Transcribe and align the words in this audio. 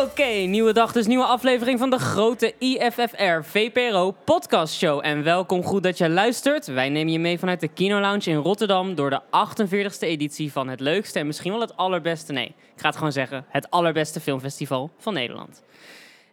Oké, 0.00 0.24
nieuwe 0.24 0.72
dag, 0.72 0.92
dus 0.92 1.06
nieuwe 1.06 1.24
aflevering 1.24 1.78
van 1.78 1.90
de 1.90 1.98
grote 1.98 2.54
IFFR 2.58 3.42
VPRO 3.42 4.14
podcast 4.24 4.74
show. 4.74 5.00
En 5.02 5.22
welkom, 5.22 5.62
goed 5.62 5.82
dat 5.82 5.98
je 5.98 6.08
luistert. 6.08 6.66
Wij 6.66 6.88
nemen 6.88 7.12
je 7.12 7.18
mee 7.18 7.38
vanuit 7.38 7.60
de 7.60 7.68
Kino 7.68 8.00
Lounge 8.00 8.30
in 8.30 8.36
Rotterdam 8.36 8.94
door 8.94 9.10
de 9.10 9.20
48e 9.22 9.98
editie 9.98 10.52
van 10.52 10.68
het 10.68 10.80
leukste 10.80 11.18
en 11.18 11.26
misschien 11.26 11.50
wel 11.50 11.60
het 11.60 11.76
allerbeste, 11.76 12.32
nee, 12.32 12.46
ik 12.46 12.80
ga 12.80 12.86
het 12.86 12.96
gewoon 12.96 13.12
zeggen, 13.12 13.44
het 13.48 13.70
allerbeste 13.70 14.20
filmfestival 14.20 14.90
van 14.98 15.14
Nederland. 15.14 15.62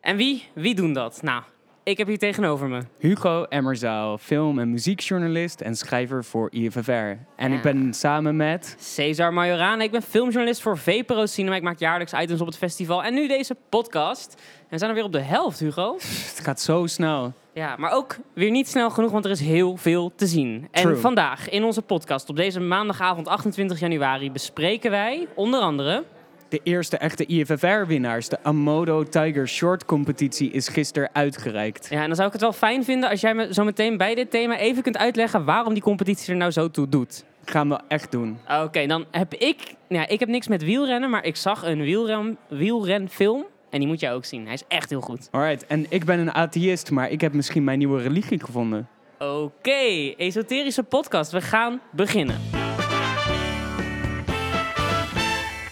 En 0.02 0.18
wie? 0.18 0.48
Wie 0.54 0.76
doen 0.76 0.94
dat? 0.94 1.22
Nou, 1.22 1.44
ik 1.88 1.98
heb 1.98 2.08
hier 2.08 2.18
tegenover 2.18 2.68
me. 2.68 2.82
Hugo 3.00 3.44
Emmerzaal, 3.44 4.18
film- 4.18 4.60
en 4.60 4.70
muziekjournalist 4.72 5.62
en 5.62 5.76
schrijver 5.76 6.24
voor 6.24 6.48
IFFR. 6.52 6.92
En 6.92 7.18
Ja. 7.52 7.56
ik 7.56 7.62
ben 7.62 7.94
samen 7.94 8.36
met... 8.36 8.76
Cesar 8.80 9.34
Majorana, 9.34 9.84
ik 9.84 9.92
ben 9.92 10.02
filmjournalist 10.02 10.62
voor 10.62 10.78
VPRO 10.78 11.26
Cinema. 11.26 11.56
Ik 11.56 11.62
maak 11.62 11.80
jaarlijks 11.80 12.14
items 12.14 12.42
op 12.42 12.48
het 12.48 12.58
festival 12.58 13.04
en 13.04 13.14
nu 13.14 13.28
deze 13.28 13.56
podcast. 13.70 14.34
En 14.60 14.66
we 14.70 14.78
zijn 14.78 14.90
er 14.90 14.96
weer 14.96 15.06
op 15.06 15.12
de 15.12 15.20
helft, 15.20 15.60
Hugo. 15.60 15.94
Het 15.94 16.40
gaat 16.44 16.62
zo 16.62 16.86
snel. 16.88 17.34
Ja, 17.54 17.76
maar 17.78 17.92
ook 17.92 18.16
weer 18.34 18.52
niet 18.52 18.68
snel 18.68 18.90
genoeg, 18.90 19.12
want 19.12 19.26
er 19.26 19.32
is 19.32 19.40
heel 19.40 19.78
veel 19.78 20.12
te 20.16 20.28
zien. 20.28 20.68
En 20.72 20.82
True. 20.82 20.96
vandaag 20.96 21.50
in 21.50 21.64
onze 21.64 21.82
podcast 21.82 22.30
op 22.30 22.36
deze 22.36 22.60
maandagavond 22.60 23.28
28 23.28 23.80
januari 23.80 24.32
bespreken 24.32 24.92
wij 24.92 25.28
onder 25.36 25.60
andere... 25.60 26.04
De 26.50 26.60
eerste 26.64 26.98
echte 26.98 27.26
IFFR-winnaars, 27.26 28.30
de 28.30 28.38
Amodo 28.44 29.04
Tiger 29.04 29.48
Short 29.48 29.86
competitie, 29.86 30.52
is 30.52 30.68
gisteren 30.68 31.10
uitgereikt. 31.14 31.88
Ja, 31.90 32.02
en 32.02 32.08
dan 32.08 32.16
zou 32.16 32.28
ik 32.28 32.34
het 32.34 32.42
wel 32.42 32.54
fijn 32.54 32.84
vinden 32.84 33.10
als 33.10 33.22
jij 33.22 33.34
me 33.34 33.54
zo 33.54 33.64
meteen 33.64 33.98
bij 33.98 34.16
dit 34.16 34.32
thema 34.32 34.58
even 34.58 34.84
kunt 34.84 34.98
uitleggen 34.98 35.46
waarom 35.46 35.74
die 35.74 35.84
competitie 35.84 36.32
er 36.32 36.40
nou 36.40 36.52
zo 36.52 36.72
toe 36.72 36.90
doet. 36.90 37.24
Gaan 37.46 37.70
we 37.70 37.80
echt 37.88 38.12
doen. 38.12 38.38
Oké, 38.64 38.86
dan 38.86 39.06
heb 39.12 39.34
ik... 39.34 39.58
Ja, 39.88 40.08
ik 40.08 40.20
heb 40.20 40.30
niks 40.30 40.48
met 40.48 40.64
wielrennen, 40.64 41.10
maar 41.10 41.26
ik 41.26 41.36
zag 41.36 41.64
een 41.64 41.82
wielren, 41.82 42.38
wielrenfilm. 42.50 43.46
En 43.70 43.80
die 43.80 43.88
moet 43.88 44.00
jij 44.00 44.14
ook 44.14 44.26
zien. 44.26 44.46
Hij 44.46 44.54
is 44.54 44.64
echt 44.68 44.90
heel 44.90 45.02
goed. 45.02 45.28
Alright, 45.32 45.66
en 45.66 45.86
ik 45.90 46.06
ben 46.06 46.20
een 46.20 46.34
atheïst, 46.34 46.92
maar 46.92 47.10
ik 47.10 47.22
heb 47.22 47.34
misschien 47.34 47.64
mijn 47.64 47.78
nieuwe 47.78 48.02
religie 48.02 48.44
gevonden. 48.44 48.88
Oké, 49.20 50.14
esoterische 50.18 50.84
podcast. 50.84 51.32
We 51.32 51.42
gaan 51.42 51.82
beginnen. 51.92 52.36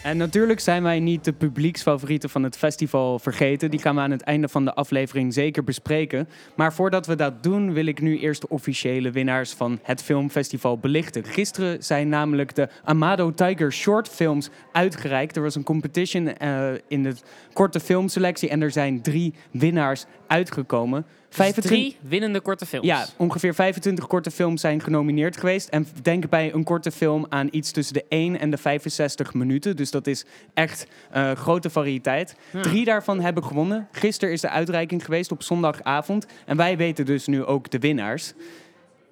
En 0.06 0.18
natuurlijk 0.18 0.60
zijn 0.60 0.84
wij 0.84 1.00
niet 1.00 1.24
de 1.24 1.34
publieksfavorieten 1.34 2.30
van 2.30 2.44
het 2.44 2.58
festival 2.58 3.20
vergeten. 3.20 3.72
Die 3.72 3.80
gaan 3.80 3.96
we 3.96 4.02
aan 4.02 4.12
het 4.12 4.22
einde 4.22 4.48
van 4.48 4.66
de 4.66 4.74
aflevering 4.74 5.34
zeker 5.34 5.64
bespreken. 5.64 6.28
Maar 6.56 6.74
voordat 6.74 7.06
we 7.06 7.16
dat 7.16 7.44
doen, 7.44 7.74
wil 7.74 7.86
ik 7.86 8.02
nu 8.02 8.20
eerst 8.20 8.42
de 8.42 8.50
officiële 8.50 9.12
winnaars 9.12 9.54
van 9.54 9.80
het 9.84 10.04
filmfestival 10.04 10.78
belichten. 10.78 11.24
Gisteren 11.24 11.84
zijn 11.84 12.10
namelijk 12.10 12.56
de 12.56 12.70
Amado 12.84 13.34
Tiger 13.34 13.74
Short 13.74 14.10
Films 14.10 14.50
uitgereikt. 14.72 15.36
Er 15.36 15.42
was 15.42 15.56
een 15.56 15.64
competition 15.64 16.28
eh, 16.28 16.68
in 16.88 17.04
de 17.04 17.16
korte 17.54 17.80
filmselectie 17.80 18.50
en 18.50 18.62
er 18.62 18.72
zijn 18.72 19.02
drie 19.02 19.34
winnaars 19.52 20.06
uitgekomen. 20.28 21.06
Dus 21.36 21.52
drie 21.52 21.98
winnende 22.02 22.42
korte 22.42 22.66
films. 22.66 22.86
Ja, 22.86 23.06
ongeveer 23.18 23.54
25 23.54 24.08
korte 24.08 24.32
films 24.32 24.62
zijn 24.62 24.82
genomineerd 24.82 25.38
geweest. 25.38 25.70
En 25.70 25.88
denk 26.02 26.30
bij 26.30 26.54
een 26.54 26.64
korte 26.64 26.92
film 26.92 27.26
aan 27.30 27.48
iets 27.52 27.72
tussen 27.72 27.94
de 27.94 28.06
1 28.10 28.40
en 28.40 28.50
de 28.50 28.58
65 28.58 29.34
minuten. 29.34 29.76
Dus 29.76 29.92
dat 29.92 30.08
is 30.08 30.26
echt 30.54 30.88
eh, 31.12 31.32
grote 31.32 31.70
variëteit. 31.70 32.36
Ja. 32.52 32.62
Drie 32.62 32.86
daarvan 32.86 33.20
hebben 33.20 33.44
gewonnen. 33.44 33.88
Gisteren 33.92 34.34
is 34.34 34.42
de 34.42 34.50
uitreiking 34.50 35.06
geweest 35.06 35.32
op 35.32 35.44
zondagavond. 35.44 36.26
En 36.46 36.58
wij 36.58 36.78
weten 36.78 37.06
dus 37.06 37.28
nu 37.28 37.44
ook 37.44 37.70
de 37.70 37.80
winnaars. 37.80 38.34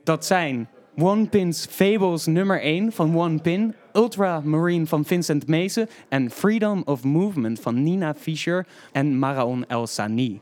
Dat 0.03 0.25
zijn 0.25 0.67
One 0.97 1.27
Pin's 1.27 1.65
Fables 1.69 2.25
nummer 2.25 2.61
1 2.61 2.91
van 2.91 3.17
One 3.17 3.39
Pin. 3.39 3.75
Ultramarine 3.93 4.85
van 4.85 5.05
Vincent 5.05 5.47
Meesen. 5.47 5.89
En 6.09 6.29
Freedom 6.29 6.81
of 6.85 7.03
Movement 7.03 7.59
van 7.59 7.83
Nina 7.83 8.13
Fischer 8.13 8.67
en 8.91 9.19
Maraon 9.19 9.65
El 9.67 9.87
Sani. 9.87 10.41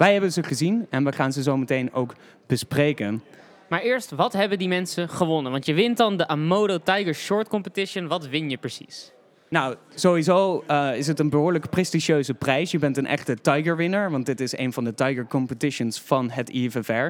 Wij 0.00 0.12
hebben 0.12 0.32
ze 0.32 0.42
gezien 0.42 0.86
en 0.90 1.04
we 1.04 1.12
gaan 1.12 1.32
ze 1.32 1.42
zo 1.42 1.56
meteen 1.56 1.92
ook 1.92 2.14
bespreken. 2.46 3.22
Maar 3.68 3.80
eerst, 3.80 4.10
wat 4.10 4.32
hebben 4.32 4.58
die 4.58 4.68
mensen 4.68 5.08
gewonnen? 5.08 5.52
Want 5.52 5.66
je 5.66 5.74
wint 5.74 5.96
dan 5.96 6.16
de 6.16 6.28
Amodo 6.28 6.78
Tiger 6.78 7.14
Short 7.14 7.48
Competition. 7.48 8.08
Wat 8.08 8.28
win 8.28 8.50
je 8.50 8.56
precies? 8.56 9.12
Nou, 9.48 9.76
sowieso 9.94 10.64
eh, 10.66 10.96
is 10.96 11.06
het 11.06 11.18
een 11.18 11.30
behoorlijk 11.30 11.70
prestigieuze 11.70 12.34
prijs. 12.34 12.70
Je 12.70 12.78
bent 12.78 12.96
een 12.96 13.06
echte 13.06 13.34
Tiger-winner, 13.34 14.10
want 14.10 14.26
dit 14.26 14.40
is 14.40 14.58
een 14.58 14.72
van 14.72 14.84
de 14.84 14.94
Tiger 14.94 15.26
Competitions 15.26 16.00
van 16.00 16.30
het 16.30 16.50
IFFR. 16.50 17.08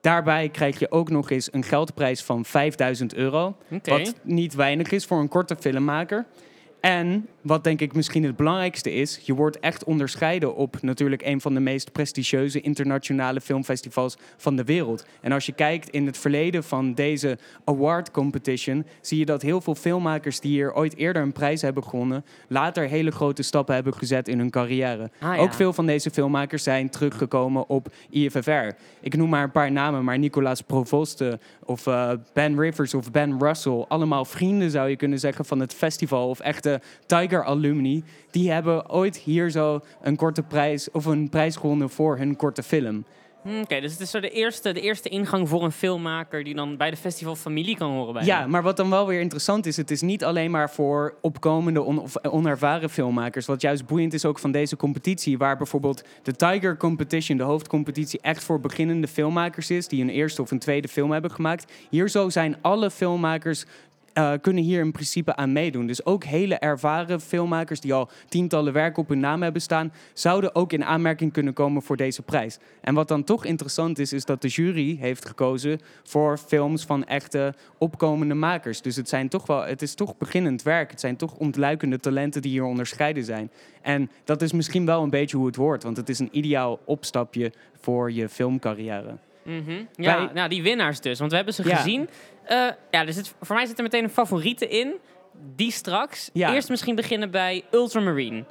Daarbij 0.00 0.48
krijg 0.48 0.78
je 0.78 0.90
ook 0.90 1.10
nog 1.10 1.30
eens 1.30 1.52
een 1.52 1.64
geldprijs 1.64 2.22
van 2.22 2.44
5000 2.44 3.14
euro. 3.14 3.56
Wat 3.82 4.14
niet 4.22 4.54
weinig 4.54 4.90
is 4.90 5.04
voor 5.04 5.20
een 5.20 5.28
korte 5.28 5.56
filmmaker. 5.60 6.26
En 6.80 7.28
wat 7.40 7.64
denk 7.64 7.80
ik 7.80 7.94
misschien 7.94 8.24
het 8.24 8.36
belangrijkste 8.36 8.92
is, 8.92 9.20
je 9.22 9.34
wordt 9.34 9.58
echt 9.58 9.84
onderscheiden 9.84 10.54
op 10.54 10.82
natuurlijk 10.82 11.22
een 11.22 11.40
van 11.40 11.54
de 11.54 11.60
meest 11.60 11.92
prestigieuze 11.92 12.60
internationale 12.60 13.40
filmfestivals 13.40 14.16
van 14.36 14.56
de 14.56 14.64
wereld. 14.64 15.06
En 15.20 15.32
als 15.32 15.46
je 15.46 15.52
kijkt 15.52 15.88
in 15.88 16.06
het 16.06 16.18
verleden 16.18 16.64
van 16.64 16.94
deze 16.94 17.38
award 17.64 18.10
competition, 18.10 18.86
zie 19.00 19.18
je 19.18 19.24
dat 19.24 19.42
heel 19.42 19.60
veel 19.60 19.74
filmmakers 19.74 20.40
die 20.40 20.50
hier 20.50 20.74
ooit 20.74 20.96
eerder 20.96 21.22
een 21.22 21.32
prijs 21.32 21.62
hebben 21.62 21.84
gewonnen, 21.84 22.24
later 22.48 22.88
hele 22.88 23.10
grote 23.10 23.42
stappen 23.42 23.74
hebben 23.74 23.94
gezet 23.94 24.28
in 24.28 24.38
hun 24.38 24.50
carrière. 24.50 25.10
Ah, 25.20 25.34
ja. 25.34 25.40
Ook 25.40 25.54
veel 25.54 25.72
van 25.72 25.86
deze 25.86 26.10
filmmakers 26.10 26.62
zijn 26.62 26.90
teruggekomen 26.90 27.68
op 27.68 27.88
IFFR. 28.10 28.70
Ik 29.00 29.16
noem 29.16 29.28
maar 29.28 29.42
een 29.42 29.50
paar 29.50 29.72
namen, 29.72 30.04
maar 30.04 30.18
Nicolas 30.18 30.60
Provoste 30.60 31.38
of 31.64 31.86
eh, 31.86 32.10
Ben 32.32 32.60
Rivers 32.60 32.94
of 32.94 33.10
Ben 33.10 33.38
Russell. 33.38 33.84
Allemaal 33.88 34.24
vrienden 34.24 34.70
zou 34.70 34.88
je 34.88 34.96
kunnen 34.96 35.18
zeggen 35.18 35.44
van 35.44 35.60
het 35.60 35.74
festival 35.74 36.28
of 36.28 36.40
echte 36.40 36.69
Tiger 37.06 37.44
alumni. 37.44 38.04
Die 38.30 38.50
hebben 38.50 38.90
ooit 38.90 39.16
hier 39.16 39.50
zo 39.50 39.80
een 40.02 40.16
korte 40.16 40.42
prijs 40.42 40.90
of 40.90 41.04
een 41.04 41.28
prijs 41.28 41.56
gewonnen 41.56 41.90
voor 41.90 42.16
hun 42.18 42.36
korte 42.36 42.62
film. 42.62 43.04
Hm, 43.42 43.60
Oké, 43.60 43.80
dus 43.80 43.92
het 43.92 44.00
is 44.00 44.10
zo 44.10 44.20
de 44.20 44.30
eerste, 44.30 44.72
de 44.72 44.80
eerste 44.80 45.08
ingang 45.08 45.48
voor 45.48 45.64
een 45.64 45.72
filmmaker 45.72 46.44
die 46.44 46.54
dan 46.54 46.76
bij 46.76 46.90
de 46.90 46.96
festivalfamilie 46.96 47.76
kan 47.76 47.90
horen 47.90 48.12
bij. 48.14 48.24
Ja, 48.24 48.46
maar 48.46 48.62
wat 48.62 48.76
dan 48.76 48.90
wel 48.90 49.06
weer 49.06 49.20
interessant 49.20 49.66
is, 49.66 49.76
het 49.76 49.90
is 49.90 50.00
niet 50.00 50.24
alleen 50.24 50.50
maar 50.50 50.70
voor 50.70 51.14
opkomende 51.20 51.82
on- 51.82 51.98
of 51.98 52.24
onervaren 52.24 52.90
filmmakers. 52.90 53.46
Wat 53.46 53.60
juist 53.60 53.86
boeiend 53.86 54.12
is 54.14 54.24
ook 54.24 54.38
van 54.38 54.50
deze 54.52 54.76
competitie, 54.76 55.38
waar 55.38 55.56
bijvoorbeeld 55.56 56.02
de 56.22 56.36
Tiger 56.36 56.76
Competition, 56.76 57.36
de 57.36 57.42
hoofdcompetitie, 57.44 58.20
echt 58.22 58.44
voor 58.44 58.60
beginnende 58.60 59.08
filmmakers 59.08 59.70
is, 59.70 59.88
die 59.88 60.02
een 60.02 60.10
eerste 60.10 60.42
of 60.42 60.50
een 60.50 60.58
tweede 60.58 60.88
film 60.88 61.10
hebben 61.12 61.30
gemaakt. 61.30 61.72
Hier 61.90 62.08
zo 62.08 62.28
zijn 62.28 62.56
alle 62.60 62.90
filmmakers. 62.90 63.64
Eh, 64.20 64.32
kunnen 64.40 64.62
hier 64.62 64.80
in 64.80 64.92
principe 64.92 65.36
aan 65.36 65.52
meedoen. 65.52 65.86
Dus 65.86 66.04
ook 66.04 66.24
hele 66.24 66.54
ervaren 66.54 67.20
filmmakers 67.20 67.80
die 67.80 67.94
al 67.94 68.10
tientallen 68.28 68.72
werken 68.72 69.02
op 69.02 69.08
hun 69.08 69.20
naam 69.20 69.42
hebben 69.42 69.62
staan, 69.62 69.92
zouden 70.12 70.54
ook 70.54 70.72
in 70.72 70.84
aanmerking 70.84 71.32
kunnen 71.32 71.52
komen 71.52 71.82
voor 71.82 71.96
deze 71.96 72.22
prijs. 72.22 72.58
En 72.80 72.94
wat 72.94 73.08
dan 73.08 73.24
toch 73.24 73.44
interessant 73.44 73.98
is, 73.98 74.12
is 74.12 74.24
dat 74.24 74.42
de 74.42 74.48
jury 74.48 74.96
heeft 75.00 75.26
gekozen 75.26 75.80
voor 76.02 76.38
films 76.38 76.84
van 76.84 77.04
echte 77.04 77.54
opkomende 77.78 78.34
makers. 78.34 78.82
Dus 78.82 78.96
het, 78.96 79.08
zijn 79.08 79.28
toch 79.28 79.46
wel, 79.46 79.62
het 79.62 79.82
is 79.82 79.94
toch 79.94 80.16
beginnend 80.16 80.62
werk. 80.62 80.90
Het 80.90 81.00
zijn 81.00 81.16
toch 81.16 81.34
ontluikende 81.34 82.00
talenten 82.00 82.42
die 82.42 82.50
hier 82.50 82.64
onderscheiden 82.64 83.24
zijn. 83.24 83.50
En 83.82 84.10
dat 84.24 84.42
is 84.42 84.52
misschien 84.52 84.86
wel 84.86 85.02
een 85.02 85.10
beetje 85.10 85.36
hoe 85.36 85.46
het 85.46 85.56
hoort, 85.56 85.82
want 85.82 85.96
het 85.96 86.08
is 86.08 86.18
een 86.18 86.36
ideaal 86.36 86.78
opstapje 86.84 87.52
voor 87.80 88.12
je 88.12 88.28
filmcarrière. 88.28 89.18
Mhm. 89.42 89.84
ja 89.94 90.30
nou, 90.34 90.48
die 90.48 90.62
winnaars 90.62 91.00
dus. 91.00 91.18
Want 91.18 91.30
we 91.30 91.36
hebben 91.36 91.54
ze 91.54 91.68
Ja. 91.68 91.76
gezien. 91.76 92.08
Eh, 92.44 92.56
ja, 92.90 93.06
er 93.06 93.12
zit, 93.12 93.34
voor 93.40 93.56
mij 93.56 93.66
zit 93.66 93.76
er 93.76 93.82
meteen 93.82 94.04
een 94.04 94.10
favoriete 94.10 94.68
in. 94.68 94.94
Die 95.56 95.72
straks. 95.72 96.30
Ja. 96.32 96.54
Eerst 96.54 96.68
misschien 96.68 96.94
beginnen 96.94 97.30
bij 97.30 97.64
Ultramarine. 97.70 98.44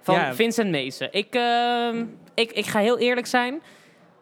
Van 0.00 0.14
Ja. 0.14 0.34
Vincent 0.34 0.70
Meesen. 0.70 1.08
Ik, 1.12 1.34
ehm, 1.34 2.04
ik, 2.34 2.52
ik 2.52 2.66
ga 2.66 2.78
heel 2.78 2.98
eerlijk 2.98 3.26
zijn. 3.26 3.62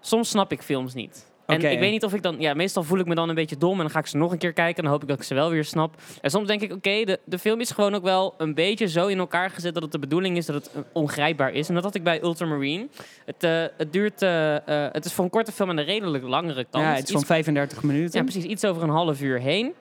Soms 0.01 0.29
snap 0.29 0.53
ik 0.53 0.63
films 0.63 0.95
niet. 0.95 1.32
En 1.53 1.71
ik 1.73 1.79
weet 1.79 1.91
niet 1.91 2.05
of 2.05 2.15
ik 2.15 2.23
dan... 2.23 2.37
Ja, 2.39 2.55
meestal 2.55 2.83
voel 2.83 2.99
ik 2.99 3.07
me 3.07 3.15
dan 3.15 3.29
een 3.29 3.35
beetje 3.35 3.57
dom. 3.57 3.73
En 3.73 3.79
dan 3.79 3.91
ga 3.91 3.99
ik 3.99 4.07
ze 4.07 4.17
nog 4.17 4.33
een 4.33 4.39
keer 4.39 4.53
kijken. 4.53 4.77
En 4.77 4.83
dan 4.83 4.93
hoop 4.93 5.03
ik 5.03 5.09
dat 5.09 5.19
ik 5.19 5.25
ze 5.25 5.35
wel 5.35 5.51
weer 5.51 5.65
snap. 5.65 5.95
En 6.21 6.31
soms 6.31 6.47
denk 6.47 6.61
ik, 6.63 6.73
oké, 6.73 7.05
de, 7.05 7.19
de 7.25 7.39
film 7.39 7.61
is 7.61 7.71
gewoon 7.71 7.95
ook 7.95 8.03
wel 8.03 8.35
een 8.39 8.55
beetje 8.55 8.89
zo 8.89 9.07
in 9.07 9.19
elkaar 9.19 9.51
gezet... 9.51 9.75
dat 9.75 9.83
het 9.83 9.93
de 9.93 9.99
bedoeling 9.99 10.37
is 10.37 10.47
dat 10.47 10.55
het 10.57 10.71
eh, 10.75 10.81
ongrijpbaar 10.93 11.53
is. 11.53 11.69
En 11.69 11.75
dat 11.75 11.85
had 11.85 11.95
ik 11.95 12.03
bij 12.03 12.23
Ultramarine. 12.23 12.89
Het, 13.25 13.43
eh, 13.45 13.65
het 13.77 13.93
duurt... 13.93 14.23
eh, 14.23 14.57
het 14.93 15.05
is 15.05 15.13
voor 15.13 15.25
een 15.25 15.31
korte 15.31 15.53
film 15.53 15.69
aan 15.69 15.77
de 15.77 15.83
redelijk 15.83 16.25
langere 16.25 16.65
kant. 16.71 16.85
ja, 16.85 16.91
het 16.91 16.97
is 16.97 17.03
Iets 17.03 17.13
van 17.13 17.25
35 17.25 17.83
minuten. 17.83 18.19
ja, 18.19 18.25
precies. 18.25 18.45
Iets 18.51 18.65
over 18.65 18.83
een 18.83 18.89
half 18.89 19.21
uur 19.21 19.41
heen. 19.41 19.73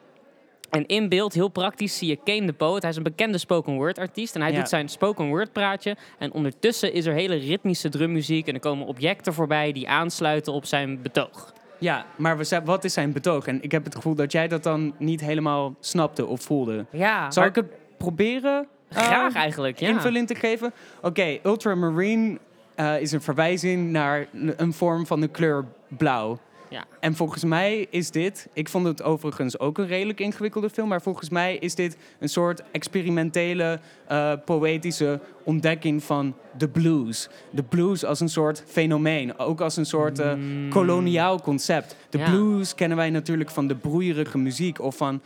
En 0.70 0.86
in 0.86 1.10
beeld, 1.10 1.34
heel 1.34 1.48
praktisch, 1.48 1.98
zie 1.98 2.08
je 2.08 2.18
Kane 2.24 2.46
de 2.46 2.54
Poet. 2.54 2.82
Hij 2.82 2.92
is 2.92 2.98
een 2.98 3.04
bekende 3.04 3.38
spoken 3.38 3.74
word 3.74 3.98
artiest. 4.00 4.36
En 4.36 4.42
hij 4.42 4.52
Ja. 4.52 4.58
doet 4.58 4.70
zijn 4.70 4.90
spoken 4.90 5.28
word 5.28 5.52
praatje. 5.52 5.96
En 6.20 6.32
ondertussen 6.32 6.94
is 6.94 7.06
er 7.06 7.14
hele 7.14 7.36
ritmische 7.36 7.90
drummuziek. 7.90 8.48
En 8.48 8.54
er 8.54 8.60
komen 8.60 8.88
objecten 8.88 9.34
voorbij 9.34 9.72
die 9.72 9.90
aansluiten 9.90 10.54
op 10.54 10.66
zijn 10.66 11.02
betoog. 11.02 11.54
Ja, 11.82 12.06
maar 12.16 12.38
we 12.38 12.44
zei- 12.44 12.62
wat 12.66 12.84
is 12.84 12.94
zijn 12.94 13.12
betoog? 13.12 13.48
En 13.48 13.62
ik 13.64 13.72
heb 13.72 13.84
het 13.84 13.96
gevoel 13.96 14.16
dat 14.16 14.32
jij 14.32 14.48
dat 14.48 14.64
dan 14.64 14.94
niet 14.98 15.22
helemaal 15.22 15.76
snapte 15.80 16.26
of 16.26 16.42
voelde. 16.42 16.86
Ja, 16.92 17.32
Zou 17.32 17.48
ik 17.48 17.56
het 17.56 17.66
proberen? 17.98 18.68
graag 18.90 19.34
eh, 19.34 19.42
eigenlijk. 19.42 19.80
Ja. 19.80 19.88
invulling 19.90 20.28
te 20.28 20.36
geven? 20.36 20.74
Oké, 21.02 21.38
ultramarine 21.44 22.38
eh, 22.76 23.02
is 23.02 23.12
een 23.12 23.22
verwijzing 23.22 23.92
naar 23.92 24.26
een 24.58 24.74
vorm 24.74 25.06
van 25.08 25.20
de 25.22 25.28
kleur 25.28 25.66
blauw. 25.88 26.40
Ja. 26.72 26.86
En 27.00 27.16
volgens 27.16 27.44
mij 27.44 27.88
is 27.90 28.12
dit, 28.12 28.48
ik 28.54 28.70
vond 28.70 28.86
het 28.86 29.04
overigens 29.04 29.60
ook 29.60 29.78
een 29.78 29.88
redelijk 29.88 30.20
ingewikkelde 30.20 30.70
film, 30.70 30.88
maar 30.88 31.02
volgens 31.02 31.30
mij 31.30 31.56
is 31.58 31.76
dit 31.76 31.98
een 32.20 32.30
soort 32.30 32.64
experimentele, 32.72 33.80
uh, 34.12 34.34
poëtische 34.46 35.20
ontdekking 35.44 36.04
van 36.04 36.36
de 36.58 36.68
blues. 36.68 37.30
De 37.50 37.64
blues 37.64 38.06
als 38.06 38.20
een 38.20 38.30
soort 38.30 38.64
fenomeen, 38.68 39.38
ook 39.40 39.62
als 39.62 39.78
een 39.78 39.86
soort 39.86 40.20
uh, 40.20 40.34
koloniaal 40.70 41.42
concept. 41.42 41.96
De 42.10 42.18
Ja. 42.18 42.30
blues 42.30 42.76
kennen 42.76 42.98
wij 42.98 43.10
natuurlijk 43.10 43.50
van 43.50 43.68
de 43.68 43.76
broeierige 43.76 44.38
muziek 44.38 44.82
of 44.82 44.98
van 44.98 45.22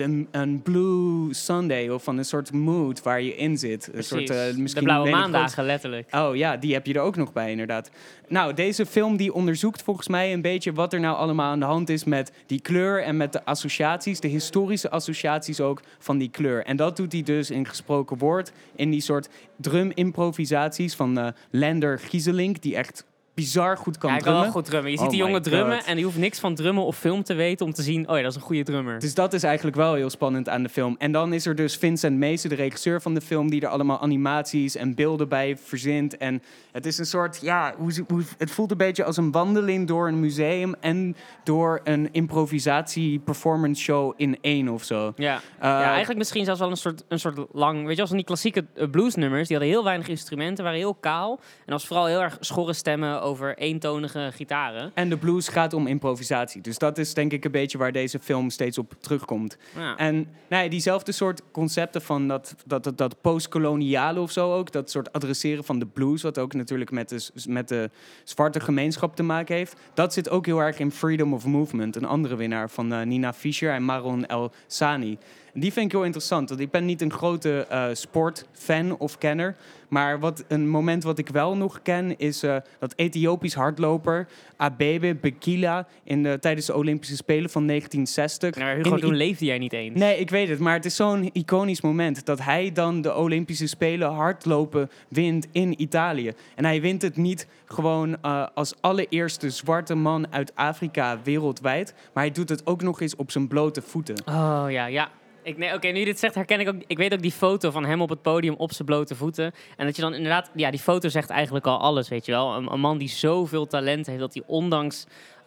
een, 0.00 0.28
een 0.30 0.62
blue 0.62 1.34
Sunday 1.34 1.88
of 1.88 2.02
van 2.02 2.18
een 2.18 2.24
soort 2.24 2.52
mood 2.52 3.02
waar 3.02 3.22
je 3.22 3.36
in 3.36 3.58
zit. 3.58 3.86
Een 3.86 3.92
Precies. 3.92 4.08
soort, 4.08 4.30
uh, 4.30 4.56
misschien 4.56 4.82
de 4.82 4.88
blauwe 4.88 5.10
maandagen, 5.10 5.64
letterlijk. 5.64 6.14
Oh 6.14 6.36
ja, 6.36 6.56
die 6.56 6.72
heb 6.72 6.86
je 6.86 6.94
er 6.94 7.00
ook 7.00 7.16
nog 7.16 7.32
bij, 7.32 7.50
inderdaad. 7.50 7.90
Nou, 8.28 8.54
deze 8.54 8.86
film 8.86 9.16
die 9.16 9.32
onderzoekt 9.32 9.82
volgens 9.82 10.08
mij 10.08 10.32
een 10.32 10.42
beetje 10.42 10.72
wat 10.72 10.92
er 10.92 11.00
nou 11.00 11.16
allemaal 11.16 11.50
aan 11.50 11.60
de 11.60 11.64
hand 11.64 11.88
is 11.88 12.04
met 12.04 12.32
die 12.46 12.60
kleur 12.60 13.02
en 13.02 13.16
met 13.16 13.32
de 13.32 13.44
associaties, 13.44 14.20
de 14.20 14.28
historische 14.28 14.90
associaties 14.90 15.60
ook 15.60 15.82
van 15.98 16.18
die 16.18 16.30
kleur. 16.30 16.64
En 16.64 16.76
dat 16.76 16.96
doet 16.96 17.12
hij 17.12 17.22
dus 17.22 17.50
in 17.50 17.66
gesproken 17.66 18.18
woord, 18.18 18.52
in 18.76 18.90
die 18.90 19.00
soort 19.00 19.28
drum-improvisaties 19.56 20.94
van 20.94 21.18
eh 21.18 21.26
Lander 21.50 21.98
Gieselink, 21.98 22.62
die 22.62 22.76
echt 22.76 23.04
bizar 23.38 23.76
goed 23.76 23.98
kan 23.98 24.10
Ja, 24.10 24.14
hij 24.16 24.24
kan 24.24 24.32
drummen. 24.32 24.52
wel 24.52 24.62
goed 24.62 24.70
drummen. 24.70 24.90
Je 24.90 24.96
Oh 24.96 25.02
ziet 25.02 25.12
die 25.12 25.20
my 25.20 25.26
jongen 25.26 25.42
drummen 25.42 25.76
God. 25.78 25.86
en 25.86 25.94
die 25.94 26.04
hoeft 26.04 26.16
niks 26.16 26.38
van 26.38 26.54
drummen 26.54 26.84
of 26.84 26.96
film 26.98 27.22
te 27.22 27.34
weten 27.34 27.66
om 27.66 27.72
te 27.72 27.82
zien, 27.82 28.08
oh 28.08 28.16
ja, 28.16 28.22
dat 28.22 28.30
is 28.30 28.36
een 28.36 28.42
goede 28.42 28.62
drummer. 28.62 28.98
Dus 28.98 29.14
dat 29.14 29.32
is 29.32 29.42
eigenlijk 29.42 29.76
wel 29.76 29.94
heel 29.94 30.10
spannend 30.10 30.48
aan 30.48 30.62
de 30.62 30.68
film. 30.68 30.94
En 30.98 31.12
dan 31.12 31.32
is 31.32 31.46
er 31.46 31.54
dus 31.54 31.76
Vincent 31.76 32.16
Meese, 32.16 32.48
de 32.48 32.54
regisseur 32.54 33.00
van 33.02 33.14
de 33.14 33.20
film, 33.20 33.50
die 33.50 33.60
er 33.60 33.68
allemaal 33.68 34.00
animaties 34.00 34.76
en 34.76 34.94
beelden 34.94 35.28
bij 35.28 35.56
verzint. 35.56 36.16
En 36.16 36.42
het 36.72 36.86
is 36.86 36.98
een 36.98 37.06
soort, 37.06 37.38
ja, 37.42 37.74
hoe, 37.76 37.92
ze- 37.92 38.04
hoe, 38.08 38.22
het 38.38 38.50
voelt 38.50 38.70
een 38.70 38.76
beetje 38.76 39.04
als 39.04 39.16
een 39.16 39.30
wandeling 39.32 39.86
door 39.88 40.08
een 40.08 40.20
museum 40.20 40.74
en 40.80 41.16
door 41.44 41.80
een 41.84 42.08
improvisatie-performance 42.12 43.82
show 43.82 44.12
in 44.16 44.38
één 44.40 44.68
of 44.68 44.84
zo. 44.84 45.12
Ja. 45.16 45.34
Eh, 45.34 45.40
ja, 45.60 45.88
eigenlijk 45.88 46.18
misschien 46.18 46.44
zelfs 46.44 46.60
wel 46.60 46.70
een 46.70 46.76
soort, 46.76 47.04
een 47.08 47.18
soort 47.20 47.38
lang... 47.52 47.86
Weet 47.86 47.94
je, 47.94 48.00
als 48.00 48.08
van 48.10 48.18
die 48.18 48.26
klassieke 48.26 48.64
eh, 48.74 48.90
bluesnummers, 48.90 49.48
die 49.48 49.56
hadden 49.56 49.74
heel 49.74 49.84
weinig 49.84 50.08
instrumenten, 50.08 50.64
waren 50.64 50.78
heel 50.78 50.94
kaal. 50.94 51.40
En 51.66 51.72
was 51.72 51.86
vooral 51.86 52.06
heel 52.06 52.20
erg 52.22 52.36
schorre 52.40 52.72
stemmen 52.72 53.22
over 53.28 53.58
eentonige 53.58 54.30
gitaren. 54.34 54.90
En 54.94 55.08
de 55.08 55.16
blues 55.16 55.48
gaat 55.48 55.72
om 55.72 55.86
improvisatie. 55.86 56.60
Dus 56.60 56.78
dat 56.78 56.98
is 56.98 57.14
denk 57.14 57.32
ik 57.32 57.44
een 57.44 57.50
beetje 57.50 57.78
waar 57.78 57.92
deze 57.92 58.18
film 58.18 58.50
steeds 58.50 58.78
op 58.78 58.94
terugkomt. 59.00 59.56
Ja. 59.76 59.96
En 59.96 60.14
nou 60.48 60.62
ja, 60.64 60.70
diezelfde 60.70 61.12
soort 61.12 61.42
concepten 61.52 62.02
van 62.02 62.28
dat, 62.28 62.54
dat, 62.66 62.84
dat, 62.84 62.98
dat 62.98 63.20
postkoloniale 63.20 64.20
of 64.20 64.30
zo 64.30 64.52
ook. 64.54 64.72
Dat 64.72 64.90
soort 64.90 65.12
adresseren 65.12 65.64
van 65.64 65.78
de 65.78 65.86
blues, 65.86 66.22
wat 66.22 66.38
ook 66.38 66.54
natuurlijk 66.54 66.90
met 66.90 67.08
de, 67.08 67.28
met 67.46 67.68
de 67.68 67.90
zwarte 68.24 68.60
gemeenschap 68.60 69.16
te 69.16 69.22
maken 69.22 69.56
heeft. 69.56 69.76
Dat 69.94 70.12
zit 70.12 70.30
ook 70.30 70.46
heel 70.46 70.58
erg 70.58 70.78
in 70.78 70.90
Freedom 70.90 71.34
of 71.34 71.46
Movement, 71.46 71.96
een 71.96 72.04
andere 72.04 72.36
winnaar 72.36 72.70
van 72.70 72.92
eh, 72.92 73.06
Nina 73.06 73.32
Fischer 73.32 73.72
en 73.72 73.84
Maron 73.84 74.26
El 74.26 74.52
Sani. 74.66 75.18
En 75.54 75.60
die 75.60 75.72
vind 75.72 75.86
ik 75.86 75.92
heel 75.92 76.04
interessant, 76.04 76.48
want 76.48 76.60
ik 76.60 76.70
ben 76.70 76.84
niet 76.84 77.00
een 77.00 77.12
grote 77.12 77.66
eh, 77.68 77.86
sportfan 77.92 78.98
of 78.98 79.18
kenner. 79.18 79.56
Maar 79.88 80.20
wat, 80.20 80.44
een 80.48 80.68
moment 80.68 81.02
wat 81.02 81.18
ik 81.18 81.28
wel 81.28 81.56
nog 81.56 81.82
ken 81.82 82.18
is 82.18 82.42
eh, 82.42 82.56
dat 82.78 82.92
Ethiopisch 82.96 83.54
hardloper 83.54 84.28
Abebe 84.56 85.14
Bekila 85.14 85.86
in 86.04 86.22
de, 86.22 86.38
tijdens 86.40 86.66
de 86.66 86.74
Olympische 86.74 87.16
Spelen 87.16 87.50
van 87.50 87.66
1960. 87.66 88.56
Nou, 88.56 88.76
Hugo, 88.76 88.94
in 88.94 89.00
toen 89.00 89.14
leefde 89.14 89.44
jij 89.44 89.58
niet 89.58 89.72
eens. 89.72 89.98
Nee, 89.98 90.18
ik 90.18 90.30
weet 90.30 90.48
het, 90.48 90.58
maar 90.58 90.74
het 90.74 90.84
is 90.84 90.96
zo'n 90.96 91.30
iconisch 91.32 91.80
moment 91.80 92.26
dat 92.26 92.42
hij 92.42 92.72
dan 92.72 93.00
de 93.00 93.14
Olympische 93.14 93.66
Spelen 93.66 94.12
hardlopen 94.12 94.90
wint 95.08 95.46
in 95.52 95.80
Italië. 95.80 96.32
En 96.54 96.64
hij 96.64 96.80
wint 96.80 97.02
het 97.02 97.16
niet 97.16 97.46
gewoon 97.64 98.22
eh, 98.22 98.46
als 98.54 98.74
allereerste 98.80 99.50
zwarte 99.50 99.94
man 99.94 100.32
uit 100.32 100.52
Afrika 100.54 101.18
wereldwijd, 101.24 101.94
maar 102.12 102.24
hij 102.24 102.32
doet 102.32 102.48
het 102.48 102.66
ook 102.66 102.82
nog 102.82 103.00
eens 103.00 103.16
op 103.16 103.30
zijn 103.30 103.48
blote 103.48 103.82
voeten. 103.82 104.16
Oh 104.26 104.64
ja, 104.68 104.86
ja. 104.86 105.10
Ik, 105.48 105.58
nee, 105.58 105.74
Oké, 105.74 105.88
nu 105.88 105.98
je 105.98 106.04
dit 106.04 106.18
zegt, 106.18 106.34
herken 106.34 106.60
ik 106.60 106.68
ook. 106.68 106.74
Ik 106.86 106.96
weet 106.96 107.12
ook 107.12 107.22
die 107.22 107.32
foto 107.32 107.70
van 107.70 107.84
hem 107.84 108.02
op 108.02 108.08
het 108.08 108.22
podium 108.22 108.54
op 108.54 108.72
zijn 108.72 108.88
blote 108.88 109.14
voeten. 109.14 109.52
En 109.76 109.86
dat 109.86 109.96
je 109.96 110.02
dan 110.02 110.14
inderdaad, 110.14 110.50
ja, 110.54 110.70
die 110.70 110.80
foto 110.80 111.08
zegt 111.08 111.30
eigenlijk 111.30 111.66
al 111.66 111.78
alles, 111.78 112.08
weet 112.08 112.26
je 112.26 112.32
wel. 112.32 112.54
Een, 112.54 112.72
een 112.72 112.80
man 112.80 112.98
die 112.98 113.08
zoveel 113.08 113.66
talent 113.66 114.06
heeft 114.06 114.18
dat 114.18 114.34
hij 114.34 114.42
ondanks 114.46 115.06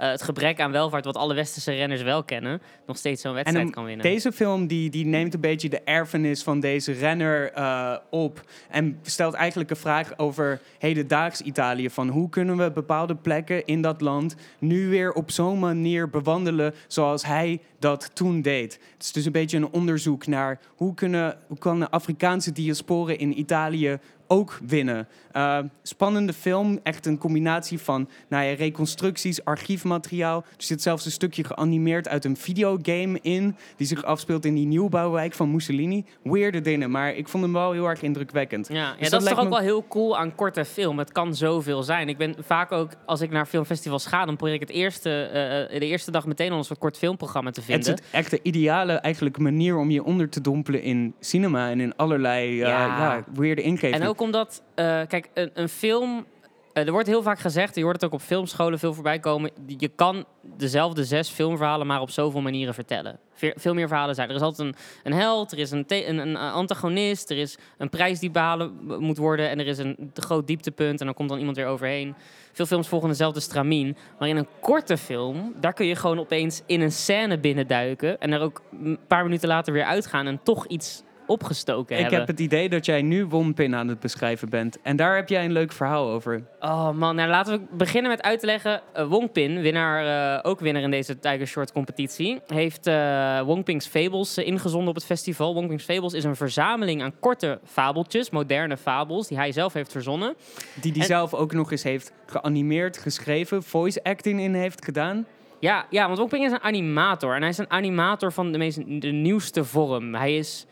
het 0.09 0.21
gebrek 0.21 0.59
aan 0.59 0.71
welvaart, 0.71 1.06
wat 1.06 1.18
alle 1.18 1.33
westerse 1.33 1.71
renners 1.71 2.01
wel 2.01 2.24
kennen, 2.24 2.62
nog 2.86 2.98
steeds 2.98 3.21
zo'n 3.21 3.33
wedstrijd 3.33 3.69
kan 3.69 3.86
winnen. 3.86 4.06
Deze 4.06 4.31
film 4.31 4.68
die, 4.68 4.89
die 4.89 5.06
neemt 5.06 5.33
een 5.33 5.39
beetje 5.39 5.69
de 5.69 5.81
erfenis 5.81 6.44
van 6.44 6.59
deze 6.59 6.92
renner 6.92 7.51
eh, 7.51 7.95
op. 8.09 8.44
En 8.69 9.00
stelt 9.01 9.33
eigenlijk 9.33 9.69
een 9.69 9.75
vraag 9.75 10.18
over 10.18 10.62
hedendaags 10.80 11.42
Italië. 11.42 11.89
Van 11.89 12.09
hoe 12.09 12.30
kunnen 12.30 12.57
we 12.57 12.71
bepaalde 12.71 13.15
plekken 13.15 13.65
in 13.65 13.81
dat 13.81 14.01
land 14.01 14.36
nu 14.59 14.89
weer 14.89 15.13
op 15.13 15.31
zo'n 15.31 15.59
manier 15.59 16.09
bewandelen 16.09 16.74
zoals 16.88 17.25
hij 17.25 17.62
dat 17.80 18.12
toen 18.13 18.42
deed. 18.42 18.80
Het 18.94 19.04
is 19.04 19.12
dus 19.12 19.25
een 19.25 19.31
beetje 19.31 19.57
een 19.57 19.71
onderzoek 19.71 20.27
naar 20.27 20.59
hoe, 20.75 20.94
kunnen, 20.94 21.38
hoe 21.47 21.57
kan 21.57 21.80
de 21.80 21.89
Afrikaanse 21.89 22.51
diasporen 22.51 23.18
in 23.18 23.39
Italië 23.39 24.00
ook 24.31 24.60
winnen. 24.68 25.07
Eh, 25.31 25.57
spannende 25.83 26.33
film, 26.33 26.80
echt 26.83 27.06
een 27.06 27.18
combinatie 27.18 27.80
van 27.80 28.10
nou 28.30 28.44
ja, 28.45 28.54
reconstructies, 28.56 29.45
archiefmateriaal. 29.45 30.38
Er 30.38 30.63
zit 30.63 30.81
zelfs 30.81 31.06
een 31.06 31.12
stukje 31.12 31.44
geanimeerd 31.44 32.07
uit 32.07 32.25
een 32.25 32.38
videogame 32.38 33.19
in, 33.22 33.56
die 33.75 33.88
zich 33.88 34.04
afspeelt 34.04 34.45
in 34.45 34.56
die 34.56 34.66
nieuwbouwwijk 34.66 35.33
van 35.33 35.51
Mussolini. 35.51 36.06
Weirde 36.24 36.62
dingen, 36.62 36.92
maar 36.92 37.16
ik 37.16 37.28
vond 37.28 37.44
hem 37.44 37.54
wel 37.54 37.72
heel 37.72 37.86
erg 37.89 38.01
indrukwekkend. 38.01 38.68
Ja, 38.68 38.75
ja 38.75 38.95
Dus 39.00 39.10
dat, 39.10 39.22
is 39.22 39.28
toch 39.28 39.38
ook 39.38 39.44
me- 39.44 39.50
wel 39.50 39.60
heel 39.60 39.86
cool 39.88 40.18
aan 40.18 40.36
korte 40.36 40.66
film. 40.66 40.98
Het 40.98 41.12
kan 41.12 41.36
zoveel 41.36 41.83
zijn. 41.83 42.10
Ik 42.10 42.18
ben 42.18 42.36
vaak 42.39 42.72
ook, 42.72 42.89
als 43.06 43.22
ik 43.22 43.30
naar 43.31 43.45
filmfestivals 43.45 44.06
ga, 44.06 44.25
dan 44.25 44.36
probeer 44.36 44.54
ik 44.56 44.60
het 44.62 44.69
eerste, 44.69 45.24
eh, 45.69 45.80
de 45.80 45.86
eerste 45.86 46.12
dag 46.12 46.25
meteen 46.25 46.51
al 46.51 46.57
een 46.57 46.63
soort 46.63 46.80
kort 46.80 46.98
filmprogramma 46.98 47.51
te 47.51 47.60
Het 47.60 47.69
vinden. 47.69 47.94
is 47.94 48.00
het 48.00 48.04
echt 48.12 48.31
de 48.31 48.39
ideale 48.44 48.94
eigenlijk 48.94 49.38
manier 49.38 49.78
om 49.78 49.89
je 49.92 50.04
onder 50.04 50.30
te 50.30 50.42
dompelen 50.42 50.81
in 50.83 51.13
cinema 51.19 51.69
en 51.69 51.80
in 51.80 51.95
allerlei 51.95 52.62
eh 52.62 52.68
Ja. 52.68 52.86
ja. 52.86 53.24
weirde 53.33 53.62
ingevingen. 53.62 54.01
En 54.01 54.07
ook 54.07 54.20
omdat, 54.21 54.63
eh, 54.75 55.01
kijk, 55.07 55.29
een, 55.33 55.51
een 55.53 55.69
film. 55.69 56.25
eh, 56.73 56.85
er 56.85 56.91
wordt 56.91 57.07
heel 57.07 57.21
vaak 57.21 57.39
gezegd, 57.39 57.75
je 57.75 57.83
hoort 57.83 57.95
het 57.95 58.06
ook 58.06 58.13
op 58.13 58.21
filmscholen 58.21 58.79
veel 58.79 58.94
voorbij 58.94 59.19
komen. 59.19 59.51
Je 59.77 59.88
kan 59.88 60.25
dezelfde 60.41 61.03
zes 61.06 61.29
filmverhalen 61.29 61.88
maar 61.88 62.01
op 62.01 62.09
zoveel 62.09 62.41
manieren 62.41 62.73
vertellen. 62.73 63.19
Ve- 63.33 63.53
veel 63.57 63.73
meer 63.73 63.88
verhalen 63.88 64.15
zijn. 64.15 64.29
Er 64.29 64.35
is 64.35 64.41
altijd 64.41 64.68
een, 64.68 64.75
een 65.03 65.19
held, 65.19 65.51
er 65.51 65.57
is 65.59 65.71
een, 65.71 65.83
een, 65.88 66.18
een 66.18 66.38
antagonist, 66.38 67.29
er 67.29 67.38
is 67.38 67.57
een 67.77 67.89
prijs 67.89 68.19
die 68.19 68.31
behalen 68.31 68.71
moet 69.00 69.18
worden. 69.18 69.50
en 69.50 69.59
er 69.59 69.68
is 69.68 69.77
een 69.77 70.12
groot 70.13 70.47
dieptepunt 70.47 71.00
en 71.00 71.06
dan 71.06 71.15
komt 71.15 71.29
dan 71.29 71.38
iemand 71.38 71.57
weer 71.57 71.65
overheen. 71.68 72.15
Veel 72.51 72.65
films 72.65 72.88
volgen 72.88 73.09
dezelfde 73.09 73.39
stramien. 73.39 73.97
Maar 74.19 74.27
in 74.27 74.38
een 74.38 74.47
korte 74.59 74.97
film, 74.97 75.53
daar 75.59 75.73
kun 75.73 75.85
je 75.85 75.95
gewoon 75.95 76.19
opeens 76.19 76.62
in 76.65 76.81
een 76.81 76.91
scène 76.91 77.39
binnenduiken. 77.39 78.19
en 78.19 78.31
er 78.31 78.41
ook 78.41 78.62
een 78.83 78.99
paar 79.07 79.23
minuten 79.23 79.47
later 79.47 79.73
weer 79.73 79.85
uitgaan 79.85 80.28
en 80.28 80.40
toch 80.44 80.66
iets 80.68 81.04
opgestoken 81.31 81.95
ik 81.95 82.02
hebben. 82.02 82.19
heb 82.19 82.28
het 82.28 82.40
idee 82.40 82.69
dat 82.69 82.85
jij 82.85 83.02
nu 83.02 83.26
Wonpin 83.26 83.76
aan 83.76 83.88
het 83.88 84.00
beschrijven 84.00 84.50
bent. 84.50 84.81
En 84.81 84.95
daar 84.95 85.16
heb 85.16 85.30
jij 85.30 85.45
een 85.45 85.52
leuk 85.52 85.71
verhaal 85.71 86.09
over. 86.09 86.44
Oh 86.59 86.92
man, 86.92 87.16
nou 87.16 87.30
laten 87.30 87.59
we 87.59 87.76
beginnen 87.78 88.11
met 88.11 88.21
uit 88.21 88.40
te 88.40 88.45
leggen. 88.45 88.81
Eh, 88.94 89.06
Wong 89.06 89.31
Pin, 89.31 89.61
winnaar, 89.61 90.35
eh, 90.35 90.50
ook 90.52 90.59
winnaar 90.59 90.83
in 90.83 90.92
deze 90.92 91.19
Tiger 91.19 91.47
Short 91.47 91.71
competitie, 91.71 92.42
heeft 92.47 92.88
eh 92.88 93.42
Wong 93.42 93.64
Ping's 93.64 93.88
Fables 93.88 94.38
ingezonden 94.38 94.90
op 94.90 94.95
het 94.95 95.06
festival. 95.06 95.54
Wong 95.54 95.68
Ping's 95.68 95.83
Fables 95.83 96.14
is 96.14 96.23
een 96.23 96.35
verzameling 96.35 97.02
aan 97.02 97.14
korte 97.19 97.59
fabeltjes, 97.66 98.30
moderne 98.30 98.78
fabels, 98.78 99.28
die 99.28 99.38
hij 99.38 99.52
zelf 99.52 99.73
heeft 99.73 99.92
verzonnen. 99.92 100.35
Die 100.81 100.94
En- 100.94 101.04
zelf 101.04 101.33
ook 101.33 101.54
nog 101.54 101.71
eens 101.71 101.83
heeft 101.83 102.11
geanimeerd, 102.26 102.97
geschreven, 102.97 103.64
voice 103.64 104.04
acting 104.04 104.40
in 104.40 104.54
heeft 104.54 104.85
gedaan. 104.85 105.26
Ja, 105.59 105.85
ja, 105.90 106.06
want 106.06 106.18
Wong 106.18 106.30
Ping 106.30 106.45
is 106.45 106.52
een 106.52 106.61
animator. 106.61 107.35
En 107.35 107.42
hij 107.42 107.50
is 107.50 107.57
een 107.57 107.69
animator 107.71 108.31
van 108.31 108.52
de, 108.52 108.57
meest, 108.57 109.02
de 109.02 109.11
nieuwste 109.11 109.64
vorm. 109.64 110.16
Hij 110.16 110.38
is 110.38 110.66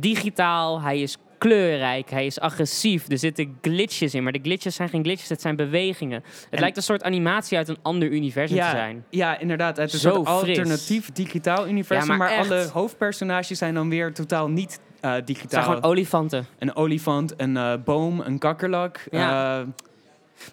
digitaal, 0.00 0.80
hij 0.80 1.00
is 1.00 1.16
kleurrijk, 1.38 2.10
hij 2.10 2.26
is 2.26 2.40
agressief. 2.40 3.08
Er 3.08 3.18
zitten 3.18 3.58
glitches 3.62 4.14
in, 4.14 4.22
maar 4.22 4.32
de 4.32 4.38
glitches 4.42 4.74
zijn 4.74 4.88
geen 4.88 5.02
glitches, 5.04 5.28
het 5.28 5.40
zijn 5.40 5.56
bewegingen. 5.56 6.22
Het 6.24 6.46
En- 6.50 6.60
lijkt 6.60 6.76
een 6.76 6.82
soort 6.82 7.02
animatie 7.02 7.56
uit 7.58 7.68
een 7.68 7.78
ander 7.82 8.08
universum 8.08 8.56
te 8.58 8.64
zijn. 8.70 9.04
ja, 9.10 9.38
inderdaad. 9.38 9.76
Het 9.76 9.92
is 9.92 10.00
Zo 10.00 10.14
een 10.14 10.24
alternatief 10.26 11.12
digitaal 11.12 11.68
universum. 11.68 12.10
Ja, 12.10 12.16
maar 12.16 12.36
alle 12.38 12.68
hoofdpersonages 12.72 13.58
zijn 13.58 13.74
dan 13.74 13.88
weer 13.88 14.12
totaal 14.14 14.48
niet 14.48 14.80
eh, 15.00 15.12
Het 15.12 15.26
digitaal. 15.26 15.50
zijn 15.62 15.64
gewoon 15.64 15.90
olifanten. 15.90 16.46
Een 16.58 16.76
olifant, 16.76 17.34
een 17.36 17.56
eh, 17.56 17.72
boom, 17.84 18.20
een 18.20 18.38
kakkerlak. 18.38 19.00
Ja. 19.10 19.60
eh, 19.60 19.66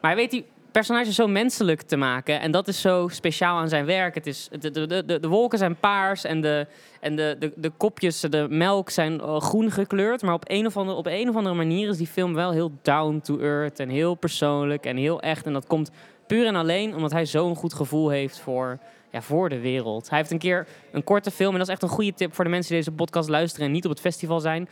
Maar 0.01 0.15
weet 0.15 0.31
die 0.31 0.45
personages 0.71 1.15
zo 1.15 1.27
menselijk 1.27 1.81
te 1.81 1.95
maken. 1.95 2.39
En 2.39 2.51
dat 2.51 2.67
is 2.67 2.81
zo 2.81 3.07
speciaal 3.07 3.57
aan 3.57 3.69
zijn 3.69 3.85
werk. 3.85 4.15
Het 4.15 4.27
is, 4.27 4.49
de, 4.59 4.71
de, 4.71 5.05
de, 5.05 5.19
de 5.19 5.27
wolken 5.27 5.57
zijn 5.57 5.75
paars 5.75 6.23
en 6.23 6.41
de, 6.41 6.67
en 6.99 7.15
de, 7.15 7.35
de, 7.39 7.51
de 7.55 7.69
kopjes, 7.69 8.19
de 8.19 8.47
melk 8.49 8.89
zijn 8.89 9.21
eh, 9.21 9.41
groen 9.41 9.71
gekleurd. 9.71 10.21
Maar 10.21 10.33
op 10.33 10.43
een, 10.47 10.65
of 10.65 10.77
andere, 10.77 10.97
op 10.97 11.05
een 11.05 11.29
of 11.29 11.35
andere 11.35 11.55
manier 11.55 11.89
is 11.89 11.97
die 11.97 12.07
film 12.07 12.33
wel 12.33 12.51
heel 12.51 12.71
down 12.81 13.19
to 13.23 13.39
earth. 13.39 13.79
En 13.79 13.89
heel 13.89 14.15
persoonlijk 14.15 14.85
en 14.85 14.97
heel 14.97 15.21
echt. 15.21 15.45
En 15.45 15.53
dat 15.53 15.67
komt 15.67 15.91
puur 16.27 16.45
en 16.45 16.55
alleen 16.55 16.95
omdat 16.95 17.11
hij 17.11 17.25
zo'n 17.25 17.55
goed 17.55 17.73
gevoel 17.73 18.09
heeft 18.09 18.39
voor, 18.39 18.79
ja, 19.11 19.21
voor 19.21 19.49
de 19.49 19.59
wereld. 19.59 20.09
Hij 20.09 20.17
heeft 20.17 20.31
een 20.31 20.37
keer 20.37 20.67
een 20.91 21.03
korte 21.03 21.31
film. 21.31 21.51
En 21.51 21.57
dat 21.57 21.67
is 21.67 21.73
echt 21.73 21.83
een 21.83 21.89
goede 21.89 22.13
tip 22.13 22.33
voor 22.33 22.43
de 22.43 22.49
mensen 22.49 22.73
die 22.73 22.83
deze 22.83 22.95
podcast 22.95 23.29
luisteren 23.29 23.65
en 23.65 23.71
niet 23.71 23.85
op 23.85 23.91
het 23.91 23.99
festival 23.99 24.39
zijn. 24.39 24.69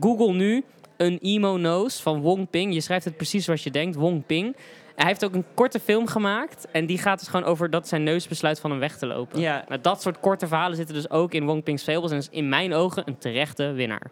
Google 0.00 0.32
nu 0.32 0.64
Een 0.96 1.18
Emo 1.22 1.56
Nose 1.56 2.02
van 2.02 2.20
Wong 2.20 2.50
Ping. 2.50 2.74
Je 2.74 2.80
schrijft 2.80 3.04
het 3.04 3.16
precies 3.16 3.44
zoals 3.44 3.64
je 3.64 3.70
denkt, 3.70 3.96
Wong 3.96 4.26
Ping. 4.26 4.56
Hij 5.00 5.08
heeft 5.08 5.24
ook 5.24 5.34
een 5.34 5.44
korte 5.54 5.80
film 5.80 6.06
gemaakt. 6.06 6.66
En 6.72 6.86
die 6.86 6.98
gaat 6.98 7.18
dus 7.18 7.28
gewoon 7.28 7.46
over 7.46 7.70
dat 7.70 7.88
zijn 7.88 8.02
neus 8.02 8.28
besluit 8.28 8.60
van 8.60 8.70
hem 8.70 8.80
weg 8.80 8.96
te 8.96 9.06
lopen. 9.06 9.40
Ja. 9.40 9.64
Nou, 9.68 9.80
dat 9.80 10.02
soort 10.02 10.20
korte 10.20 10.46
verhalen 10.46 10.76
zitten 10.76 10.94
dus 10.94 11.10
ook 11.10 11.34
in 11.34 11.44
Wong 11.44 11.62
Ping's 11.62 11.82
Fables. 11.82 12.10
En 12.10 12.16
is 12.16 12.28
in 12.30 12.48
mijn 12.48 12.74
ogen 12.74 13.02
een 13.06 13.18
terechte 13.18 13.72
winnaar. 13.72 14.10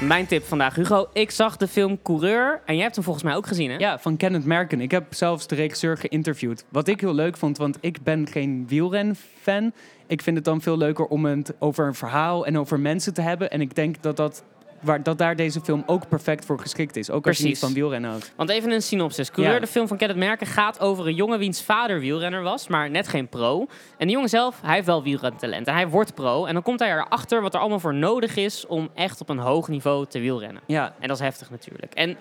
Mijn 0.00 0.26
tip 0.26 0.44
vandaag, 0.44 0.74
Hugo. 0.74 1.08
Ik 1.12 1.30
zag 1.30 1.56
de 1.56 1.68
film 1.68 2.02
Coureur. 2.02 2.60
En 2.64 2.74
jij 2.74 2.82
hebt 2.82 2.94
hem 2.94 3.04
volgens 3.04 3.24
mij 3.24 3.34
ook 3.34 3.46
gezien, 3.46 3.70
hè? 3.70 3.76
Ja, 3.76 3.98
van 3.98 4.16
Kenneth 4.16 4.44
Merken. 4.44 4.80
Ik 4.80 4.90
heb 4.90 5.14
zelfs 5.14 5.46
de 5.46 5.54
regisseur 5.54 5.96
geïnterviewd. 5.96 6.64
Wat 6.68 6.88
ik 6.88 7.00
heel 7.00 7.14
leuk 7.14 7.36
vond, 7.36 7.58
want 7.58 7.78
ik 7.80 8.02
ben 8.02 8.26
geen 8.26 8.64
wielren-fan. 8.68 9.72
Ik 10.06 10.22
vind 10.22 10.36
het 10.36 10.44
dan 10.44 10.60
veel 10.60 10.76
leuker 10.76 11.06
om 11.06 11.24
het 11.24 11.54
over 11.58 11.86
een 11.86 11.94
verhaal 11.94 12.46
en 12.46 12.58
over 12.58 12.80
mensen 12.80 13.14
te 13.14 13.20
hebben. 13.20 13.50
En 13.50 13.60
ik 13.60 13.74
denk 13.74 14.02
dat, 14.02 14.16
dat, 14.16 14.44
waar, 14.82 15.02
dat 15.02 15.18
daar 15.18 15.36
deze 15.36 15.60
film 15.60 15.82
ook 15.86 16.08
perfect 16.08 16.44
voor 16.44 16.58
geschikt 16.60 16.96
is. 16.96 17.10
Ook 17.10 17.26
als 17.26 17.38
je 17.38 17.44
niet 17.44 17.58
van 17.58 17.72
wielrennen 17.72 18.10
houdt. 18.10 18.32
Want 18.36 18.50
even 18.50 18.70
een 18.70 18.82
synopsis. 18.82 19.30
Coureur, 19.30 19.54
Ja. 19.54 19.60
de 19.60 19.66
film 19.66 19.88
van 19.88 19.96
Kenneth 19.96 20.16
Merken, 20.16 20.46
gaat 20.46 20.80
over 20.80 21.06
een 21.06 21.14
jongen 21.14 21.38
wiens 21.38 21.62
vader 21.62 22.00
wielrenner 22.00 22.42
was, 22.42 22.68
maar 22.68 22.90
net 22.90 23.08
geen 23.08 23.28
pro. 23.28 23.66
En 23.98 24.06
die 24.06 24.14
jongen 24.14 24.28
zelf, 24.28 24.60
hij 24.62 24.74
heeft 24.74 24.86
wel 24.86 25.02
wielrentalent 25.02 25.66
en 25.66 25.74
hij 25.74 25.88
wordt 25.88 26.14
pro. 26.14 26.44
En 26.46 26.52
dan 26.54 26.62
komt 26.62 26.80
hij 26.80 26.90
erachter 26.90 27.42
wat 27.42 27.54
er 27.54 27.60
allemaal 27.60 27.80
voor 27.80 27.94
nodig 27.94 28.36
is 28.36 28.66
om 28.66 28.90
echt 28.94 29.20
op 29.20 29.28
een 29.28 29.38
hoog 29.38 29.68
niveau 29.68 30.06
te 30.06 30.20
wielrennen. 30.20 30.62
Ja, 30.66 30.94
En 31.00 31.08
dat 31.08 31.16
is 31.16 31.22
heftig 31.22 31.50
natuurlijk. 31.50 31.94
En 31.94 32.16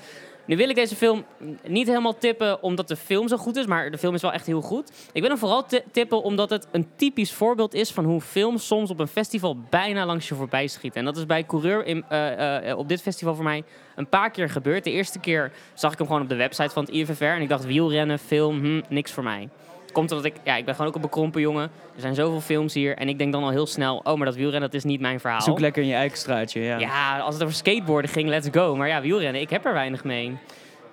nu 0.45 0.57
wil 0.57 0.69
ik 0.69 0.75
deze 0.75 0.95
film 0.95 1.25
niet 1.67 1.87
helemaal 1.87 2.17
tippen 2.17 2.63
omdat 2.63 2.87
de 2.87 2.95
film 2.95 3.27
zo 3.27 3.37
goed 3.37 3.55
is, 3.55 3.65
maar 3.65 3.91
de 3.91 3.97
film 3.97 4.13
is 4.15 4.21
wel 4.21 4.31
echt 4.33 4.45
heel 4.45 4.61
goed. 4.61 4.91
Ik 5.13 5.21
wil 5.21 5.29
hem 5.29 5.39
vooral 5.39 5.65
ti- 5.65 5.81
tippen 5.91 6.23
omdat 6.23 6.49
het 6.49 6.67
een 6.71 6.87
typisch 6.95 7.33
voorbeeld 7.33 7.73
is 7.73 7.91
van 7.91 8.05
hoe 8.05 8.21
films 8.21 8.67
soms 8.67 8.89
op 8.89 8.99
een 8.99 9.07
festival 9.07 9.57
bijna 9.69 10.05
langs 10.05 10.27
je 10.27 10.35
voorbij 10.35 10.67
schieten. 10.67 10.99
En 10.99 11.05
dat 11.05 11.17
is 11.17 11.25
bij 11.25 11.43
Coureur 11.45 11.85
in, 11.85 12.03
eh, 12.09 12.69
eh, 12.69 12.77
op 12.77 12.87
dit 12.87 13.01
festival 13.01 13.35
voor 13.35 13.43
mij 13.43 13.63
een 13.95 14.07
paar 14.09 14.31
keer 14.31 14.49
gebeurd. 14.49 14.83
De 14.83 14.91
eerste 14.91 15.19
keer 15.19 15.51
zag 15.73 15.91
ik 15.91 15.97
hem 15.97 16.07
gewoon 16.07 16.21
op 16.21 16.29
de 16.29 16.35
website 16.35 16.69
van 16.69 16.83
het 16.85 16.93
IFFR 16.93 17.23
en 17.23 17.41
ik 17.41 17.49
dacht 17.49 17.65
wielrennen, 17.65 18.19
film, 18.19 18.59
hm, 18.59 18.81
niks 18.89 19.11
voor 19.11 19.23
mij. 19.23 19.49
Komt 19.91 20.11
omdat 20.11 20.25
ik, 20.25 20.35
ja, 20.43 20.55
ik 20.55 20.65
ben 20.65 20.73
gewoon 20.73 20.89
ook 20.89 20.95
een 20.95 21.01
bekrompen 21.01 21.41
jongen. 21.41 21.71
Er 21.95 22.01
zijn 22.01 22.15
zoveel 22.15 22.41
films 22.41 22.73
hier 22.73 22.97
en 22.97 23.09
ik 23.09 23.17
denk 23.17 23.31
dan 23.31 23.43
al 23.43 23.49
heel 23.49 23.65
snel, 23.65 24.01
oh, 24.03 24.15
maar 24.15 24.25
dat 24.25 24.35
wielrennen, 24.35 24.69
dat 24.69 24.73
is 24.73 24.83
niet 24.83 24.99
mijn 24.99 25.19
verhaal. 25.19 25.41
zoek 25.41 25.59
lekker 25.59 25.81
in 25.81 25.87
je 25.87 25.95
eigen 25.95 26.17
straatje. 26.17 26.61
Ja. 26.61 26.77
Ja, 26.77 27.19
als 27.19 27.33
het 27.33 27.43
over 27.43 27.55
skateboarden 27.55 28.11
ging, 28.11 28.29
let's 28.29 28.47
go. 28.51 28.75
Maar 28.75 28.87
ja, 28.87 29.01
wielrennen, 29.01 29.41
ik 29.41 29.49
heb 29.49 29.65
er 29.65 29.73
weinig 29.73 30.03
mee. 30.03 30.37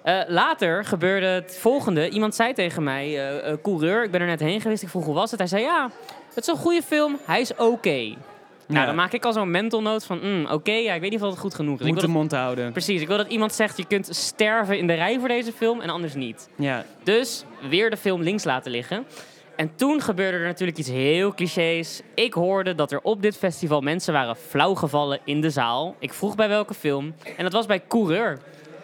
Eh, 0.02 0.20
later 0.26 0.84
gebeurde 0.84 1.26
het 1.26 1.58
volgende. 1.60 2.08
Iemand 2.08 2.34
zei 2.34 2.52
tegen 2.52 2.82
mij, 2.82 3.38
eh, 3.40 3.54
coureur, 3.62 4.04
ik 4.04 4.10
ben 4.10 4.20
er 4.20 4.26
net 4.26 4.40
heen 4.40 4.60
geweest. 4.60 4.82
Ik 4.82 4.88
vroeg 4.88 5.04
hoe 5.04 5.14
was 5.14 5.30
het. 5.30 5.38
Hij 5.38 5.48
zei, 5.48 5.62
ja, 5.62 5.90
het 6.34 6.46
is 6.46 6.46
een 6.46 6.60
goede 6.60 6.82
film. 6.82 7.18
Hij 7.24 7.40
is 7.40 7.56
oké. 7.56 8.14
Nou, 8.68 8.86
dan 8.86 8.94
maak 8.94 9.12
ik 9.12 9.24
al 9.24 9.32
zo'n 9.32 9.50
mental 9.50 9.82
note 9.82 10.06
van, 10.06 10.18
mm, 10.22 10.46
oké, 10.46 10.72
ja, 10.72 10.94
ik 10.94 11.00
weet 11.00 11.10
niet 11.10 11.22
of 11.22 11.30
het 11.30 11.38
goed 11.38 11.54
genoeg 11.54 11.74
is. 11.80 11.80
Ik 11.80 11.86
Moet 11.86 12.00
wil 12.00 12.06
de 12.08 12.12
dat- 12.12 12.16
mond 12.22 12.32
houden. 12.32 12.72
precies, 12.72 13.00
ik 13.00 13.06
wil 13.08 13.16
dat 13.16 13.28
iemand 13.28 13.52
zegt, 13.52 13.76
je 13.76 13.86
kunt 13.86 14.08
sterven 14.16 14.78
in 14.78 14.86
de 14.86 14.94
rij 14.94 15.18
voor 15.18 15.28
deze 15.28 15.52
film 15.52 15.80
en 15.80 15.90
anders 15.90 16.14
niet. 16.14 16.48
Ja. 16.56 16.84
Dus 17.02 17.44
weer 17.68 17.90
de 17.90 17.96
film 17.96 18.22
links 18.22 18.44
laten 18.44 18.70
liggen. 18.70 19.06
En 19.56 19.70
toen 19.76 20.00
gebeurde 20.00 20.36
er 20.38 20.46
natuurlijk 20.46 20.78
iets 20.78 20.88
heel 20.88 21.34
clichés. 21.34 22.00
Ik 22.14 22.32
hoorde 22.34 22.74
dat 22.74 22.92
er 22.92 23.00
op 23.02 23.22
dit 23.22 23.36
festival 23.36 23.80
mensen 23.80 24.12
waren 24.12 24.36
flauwgevallen 24.36 25.20
in 25.24 25.40
de 25.40 25.50
zaal. 25.50 25.96
Ik 25.98 26.12
vroeg 26.12 26.34
bij 26.34 26.48
welke 26.48 26.74
film. 26.74 27.14
En 27.36 27.42
dat 27.44 27.52
was 27.52 27.66
bij 27.66 27.82
Coureur. 27.88 28.38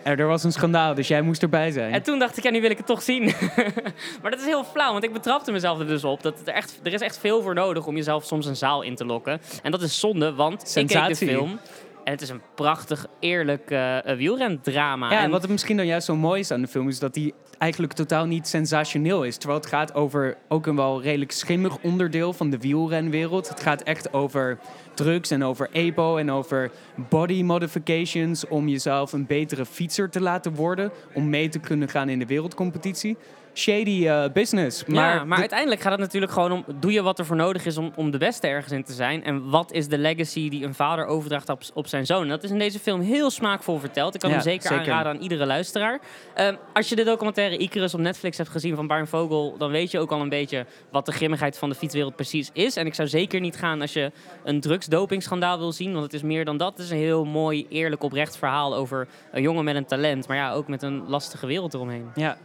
Er, 0.04 0.18
er 0.20 0.26
was 0.26 0.44
een 0.44 0.52
schandaal, 0.52 0.94
dus 0.94 1.08
jij 1.08 1.22
moest 1.22 1.42
erbij 1.42 1.70
zijn. 1.70 1.92
En 1.92 2.02
toen 2.02 2.18
dacht 2.18 2.36
ik, 2.36 2.42
ja, 2.42 2.50
nu 2.50 2.60
wil 2.60 2.70
ik 2.70 2.76
het 2.76 2.86
toch 2.86 3.02
zien. 3.02 3.24
maar 4.22 4.30
dat 4.30 4.40
is 4.40 4.46
heel 4.46 4.64
flauw, 4.64 4.92
want 4.92 5.04
ik 5.04 5.12
betrapte 5.12 5.52
mezelf 5.52 5.78
er 5.78 5.86
dus 5.86 6.04
op. 6.04 6.22
Dat 6.22 6.40
er, 6.44 6.54
echt, 6.54 6.80
er 6.82 6.92
is 6.92 7.00
echt 7.00 7.18
veel 7.18 7.42
voor 7.42 7.54
nodig 7.54 7.86
om 7.86 7.96
jezelf 7.96 8.24
soms 8.24 8.46
een 8.46 8.56
zaal 8.56 8.82
in 8.82 8.94
te 8.94 9.04
lokken. 9.04 9.40
En 9.62 9.70
dat 9.70 9.82
is 9.82 10.00
zonde, 10.00 10.34
want 10.34 10.52
ik 10.52 10.58
keek 10.58 10.88
de 10.88 10.94
Sensatie. 10.94 11.28
film. 11.28 11.58
En 12.04 12.12
het 12.12 12.22
is 12.22 12.28
een 12.28 12.42
prachtig, 12.54 13.06
eerlijk 13.20 13.70
eh, 13.70 13.98
wielrendrama. 14.16 15.10
Ja, 15.10 15.22
en 15.22 15.30
wat 15.30 15.42
het 15.42 15.50
misschien 15.50 15.76
dan 15.76 15.86
juist 15.86 16.06
zo 16.06 16.16
mooi 16.16 16.40
is 16.40 16.50
aan 16.50 16.60
de 16.60 16.68
film, 16.68 16.88
is 16.88 16.98
dat 16.98 17.14
die 17.14 17.34
eigenlijk 17.58 17.92
totaal 17.92 18.26
niet 18.26 18.48
sensationeel 18.48 19.24
is. 19.24 19.36
Terwijl 19.36 19.60
het 19.60 19.68
gaat 19.68 19.94
over 19.94 20.36
ook 20.48 20.66
een 20.66 20.76
wel 20.76 21.02
redelijk 21.02 21.32
schimmig 21.32 21.78
onderdeel 21.82 22.32
van 22.32 22.50
de 22.50 22.58
wielrenwereld. 22.58 23.48
Het 23.48 23.60
gaat 23.60 23.82
echt 23.82 24.12
over 24.12 24.58
drugs 24.94 25.30
en 25.30 25.44
over 25.44 25.68
EPO 25.72 26.16
en 26.16 26.30
over 26.30 26.70
body 27.08 27.42
modifications 27.42 28.48
om 28.48 28.68
jezelf 28.68 29.12
een 29.12 29.26
betere 29.26 29.66
fietser 29.66 30.10
te 30.10 30.20
laten 30.20 30.54
worden. 30.54 30.90
Om 31.14 31.28
mee 31.28 31.48
te 31.48 31.58
kunnen 31.58 31.88
gaan 31.88 32.08
in 32.08 32.18
de 32.18 32.26
wereldcompetitie. 32.26 33.16
Shady 33.54 34.06
eh, 34.08 34.24
business. 34.32 34.84
Maar, 34.84 35.14
ja, 35.14 35.24
maar 35.24 35.34
de- 35.34 35.40
uiteindelijk 35.40 35.80
gaat 35.80 35.90
het 35.92 36.00
natuurlijk 36.00 36.32
gewoon 36.32 36.52
om... 36.52 36.64
doe 36.80 36.92
je 36.92 37.02
wat 37.02 37.18
er 37.18 37.24
voor 37.26 37.36
nodig 37.36 37.66
is 37.66 37.76
om, 37.76 37.92
om 37.96 38.10
de 38.10 38.18
beste 38.18 38.46
ergens 38.46 38.72
in 38.72 38.84
te 38.84 38.92
zijn? 38.92 39.24
En 39.24 39.50
wat 39.50 39.72
is 39.72 39.88
de 39.88 39.98
legacy 39.98 40.48
die 40.48 40.64
een 40.64 40.74
vader 40.74 41.06
overdraagt 41.06 41.48
op, 41.48 41.62
op 41.74 41.86
zijn 41.86 42.06
zoon? 42.06 42.28
Dat 42.28 42.42
is 42.44 42.50
in 42.50 42.58
deze 42.58 42.78
film 42.78 43.00
heel 43.00 43.30
smaakvol 43.30 43.78
verteld. 43.78 44.14
Ik 44.14 44.20
kan 44.20 44.30
Ja, 44.30 44.36
hem 44.36 44.44
zeker, 44.44 44.62
zeker. 44.68 44.78
aanraden 44.80 45.12
aan 45.12 45.20
iedere 45.22 45.46
luisteraar. 45.46 46.00
Ehm, 46.34 46.54
als 46.72 46.88
je 46.88 46.96
de 46.96 47.04
documentaire 47.04 47.56
Icarus 47.56 47.94
op 47.94 48.00
Netflix 48.00 48.36
hebt 48.38 48.48
gezien 48.50 48.74
van 48.76 48.86
Barn 48.86 49.06
Vogel... 49.06 49.54
dan 49.58 49.70
weet 49.70 49.90
je 49.90 49.98
ook 49.98 50.10
al 50.10 50.20
een 50.20 50.28
beetje 50.28 50.66
wat 50.90 51.06
de 51.06 51.12
grimmigheid 51.12 51.58
van 51.58 51.68
de 51.68 51.74
fietswereld 51.74 52.16
precies 52.16 52.50
is. 52.52 52.76
En 52.76 52.86
ik 52.86 52.94
zou 52.94 53.08
zeker 53.08 53.40
niet 53.40 53.56
gaan 53.56 53.80
als 53.80 53.92
je 53.92 54.12
een 54.44 54.60
drugsdopingschandaal 54.60 55.58
wil 55.58 55.72
zien... 55.72 55.92
want 55.92 56.04
het 56.04 56.14
is 56.14 56.22
meer 56.22 56.44
dan 56.44 56.56
dat. 56.56 56.72
Het 56.76 56.84
is 56.84 56.90
een 56.90 56.96
heel 56.98 57.24
mooi, 57.24 57.66
eerlijk, 57.68 58.02
oprecht 58.02 58.36
verhaal 58.36 58.74
over 58.74 59.08
een 59.32 59.42
jongen 59.42 59.64
met 59.64 59.74
een 59.76 59.86
talent... 59.86 60.28
maar 60.28 60.36
ja, 60.36 60.52
ook 60.52 60.68
met 60.68 60.82
een 60.82 61.02
lastige 61.08 61.46
wereld 61.46 61.74
eromheen. 61.74 62.10
ja, 62.14 62.36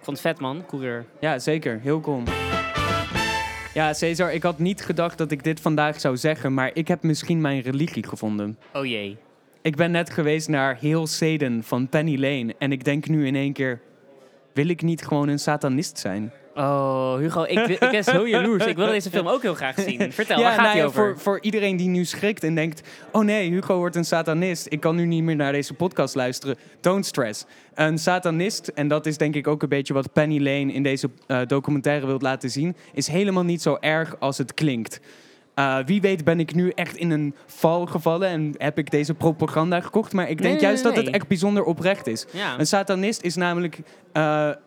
vond 0.00 0.16
het 0.16 0.20
vet, 0.20 0.40
man, 0.40 0.64
coureur. 0.66 1.04
Ja, 1.20 1.38
zeker. 1.38 1.80
Heel 1.82 2.00
cool. 2.00 2.22
Ja, 3.74 3.92
Cesar, 3.92 4.32
ik 4.32 4.42
had 4.42 4.58
niet 4.58 4.82
gedacht 4.82 5.18
dat 5.18 5.30
ik 5.30 5.44
dit 5.44 5.60
vandaag 5.60 6.00
zou 6.00 6.16
zeggen, 6.16 6.54
maar 6.54 6.70
ik 6.74 6.88
heb 6.88 7.02
misschien 7.02 7.40
mijn 7.40 7.60
religie 7.60 8.06
gevonden. 8.06 8.58
Oh 8.74 8.86
jee. 8.86 9.16
Ik 9.62 9.76
ben 9.76 9.90
net 9.90 10.10
geweest 10.10 10.48
naar 10.48 10.76
Heel 10.76 11.06
Seden 11.06 11.62
van 11.62 11.88
Penny 11.88 12.18
Lane 12.18 12.54
en 12.58 12.72
ik 12.72 12.84
denk 12.84 13.08
nu 13.08 13.26
in 13.26 13.34
één 13.34 13.52
keer, 13.52 13.80
wil 14.52 14.68
ik 14.68 14.82
niet 14.82 15.06
gewoon 15.06 15.28
een 15.28 15.38
satanist 15.38 15.98
zijn? 15.98 16.32
Oh, 16.60 17.16
Hugo, 17.16 17.42
ik, 17.42 17.68
ik 17.68 17.90
ben 17.90 18.04
zo 18.04 18.26
jaloers. 18.28 18.66
Ik 18.66 18.76
wil 18.76 18.86
deze 18.86 19.10
film 19.10 19.28
ook 19.28 19.42
heel 19.42 19.54
graag 19.54 19.80
zien. 19.80 20.12
Vertel, 20.12 20.42
waar 20.42 20.52
gaat 20.52 20.62
nou 20.62 20.74
die 20.74 20.84
over? 20.84 21.04
Voor, 21.04 21.18
voor 21.18 21.38
iedereen 21.40 21.76
die 21.76 21.88
nu 21.88 22.04
schrikt 22.04 22.44
en 22.44 22.54
denkt, 22.54 22.88
oh 23.12 23.24
nee, 23.24 23.50
Hugo 23.50 23.76
wordt 23.76 23.96
een 23.96 24.04
satanist. 24.04 24.66
Ik 24.68 24.80
kan 24.80 24.96
nu 24.96 25.06
niet 25.06 25.22
meer 25.22 25.36
naar 25.36 25.52
deze 25.52 25.74
podcast 25.74 26.14
luisteren. 26.14 26.56
Don't 26.80 27.06
stress. 27.06 27.44
Een 27.74 27.98
satanist, 27.98 28.68
en 28.68 28.88
dat 28.88 29.06
is 29.06 29.16
denk 29.16 29.34
ik 29.34 29.46
ook 29.46 29.62
een 29.62 29.68
beetje 29.68 29.94
wat 29.94 30.12
Penny 30.12 30.38
Lane 30.38 30.72
in 30.72 30.82
deze 30.82 31.10
eh, 31.26 31.40
documentaire 31.46 32.06
wil 32.06 32.18
laten 32.18 32.50
zien, 32.50 32.76
is 32.92 33.06
helemaal 33.06 33.44
niet 33.44 33.62
zo 33.62 33.76
erg 33.80 34.16
als 34.18 34.38
het 34.38 34.54
klinkt. 34.54 35.00
Eh, 35.60 35.78
wie 35.86 36.00
weet 36.00 36.24
ben 36.24 36.40
ik 36.40 36.54
nu 36.54 36.70
echt 36.74 36.96
in 36.96 37.10
een 37.10 37.34
val 37.46 37.86
gevallen 37.86 38.28
en 38.28 38.54
heb 38.58 38.78
ik 38.78 38.90
deze 38.90 39.14
propaganda 39.14 39.80
gekocht. 39.80 40.12
Maar 40.12 40.28
ik 40.28 40.28
denk 40.28 40.40
Nee, 40.40 40.52
nee, 40.52 40.62
juist 40.62 40.82
dat 40.82 40.96
het 40.96 41.10
echt 41.10 41.28
bijzonder 41.28 41.64
oprecht 41.64 42.06
is. 42.06 42.26
Ja. 42.32 42.58
Een 42.58 42.66
satanist 42.66 43.22
is 43.22 43.36
namelijk. 43.36 43.80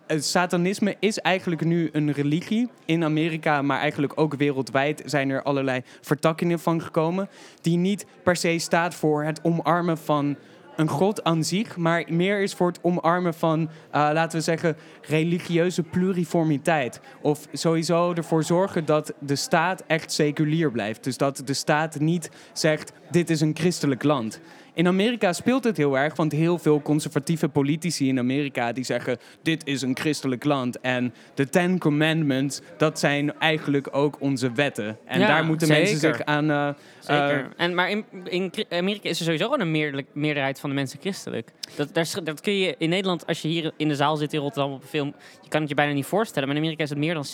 het 0.07 0.25
satanisme 0.25 0.95
is 0.99 1.19
eigenlijk 1.19 1.65
nu 1.65 1.89
een 1.91 2.11
religie 2.11 2.69
in 2.85 3.03
Amerika, 3.03 3.61
maar 3.61 3.79
eigenlijk 3.79 4.13
ook 4.15 4.35
wereldwijd 4.35 5.01
zijn 5.05 5.29
er 5.29 5.43
allerlei 5.43 5.81
vertakkingen 6.01 6.59
van 6.59 6.81
gekomen. 6.81 7.29
Die 7.61 7.77
niet 7.77 8.05
per 8.23 8.35
se 8.35 8.59
staat 8.59 8.95
voor 8.95 9.23
het 9.23 9.39
omarmen 9.43 9.97
van 9.97 10.35
een 10.75 10.87
god 10.87 11.23
aan 11.23 11.43
zich, 11.43 11.77
maar 11.77 12.03
meer 12.07 12.41
is 12.41 12.53
voor 12.53 12.67
het 12.67 12.79
omarmen 12.81 13.33
van, 13.33 13.69
eh, 13.91 14.09
laten 14.13 14.37
we 14.37 14.43
zeggen, 14.43 14.75
religieuze 15.01 15.83
pluriformiteit. 15.83 16.99
Of 17.21 17.47
sowieso 17.53 18.13
ervoor 18.13 18.43
zorgen 18.43 18.85
dat 18.85 19.13
de 19.19 19.35
staat 19.35 19.83
echt 19.87 20.11
seculier 20.11 20.71
blijft. 20.71 21.03
Dus 21.03 21.17
dat 21.17 21.41
de 21.45 21.53
staat 21.53 21.99
niet 21.99 22.29
zegt, 22.53 22.91
dit 23.11 23.29
is 23.29 23.41
een 23.41 23.55
christelijk 23.55 24.03
land. 24.03 24.39
In 24.75 24.87
Amerika 24.87 25.33
speelt 25.33 25.63
het 25.63 25.77
heel 25.77 25.97
erg, 25.97 26.15
want 26.15 26.31
heel 26.31 26.57
veel 26.59 26.81
conservatieve 26.81 27.49
politici 27.49 28.07
in 28.07 28.19
Amerika 28.19 28.71
die 28.71 28.83
zeggen: 28.83 29.17
dit 29.41 29.67
is 29.67 29.81
een 29.81 29.95
christelijk 29.97 30.43
land 30.43 30.79
en 30.79 31.13
de 31.33 31.49
Ten 31.49 31.79
Commandments, 31.79 32.61
dat 32.77 32.99
zijn 32.99 33.39
eigenlijk 33.39 33.87
ook 33.91 34.15
onze 34.19 34.51
wetten. 34.51 34.97
En 35.05 35.19
Ja, 35.19 35.27
daar 35.27 35.45
moeten 35.45 35.67
mensen 35.67 35.97
zich 35.97 36.21
aan. 36.25 36.51
eh, 36.51 36.69
Zeker. 36.99 37.49
en, 37.57 37.75
maar 37.75 37.89
in, 37.89 38.05
in 38.23 38.51
Amerika 38.69 39.09
is 39.09 39.19
er 39.19 39.25
sowieso 39.25 39.49
gewoon 39.49 39.59
een 39.75 40.05
meerderheid 40.13 40.59
van 40.59 40.69
de 40.69 40.75
mensen 40.75 40.99
christelijk. 40.99 41.51
Dat, 41.75 41.93
daar, 41.93 42.09
dat 42.23 42.41
kun 42.41 42.53
je 42.57 42.75
in 42.77 42.89
Nederland, 42.89 43.27
als 43.27 43.41
je 43.41 43.47
hier 43.47 43.71
in 43.77 43.87
de 43.87 43.95
zaal 43.95 44.15
zit 44.17 44.33
in 44.33 44.39
Rotterdam 44.39 44.73
op 44.73 44.81
een 44.81 44.87
film, 44.87 45.13
je 45.41 45.49
kan 45.49 45.59
het 45.59 45.69
je 45.69 45.75
bijna 45.75 45.93
niet 45.93 46.05
voorstellen. 46.05 46.47
Maar 46.47 46.57
in 46.57 46.63
Amerika 46.63 46.83
is 46.83 46.89
het 46.89 46.99
meer 46.99 47.13
dan 47.13 47.25
60% 47.25 47.27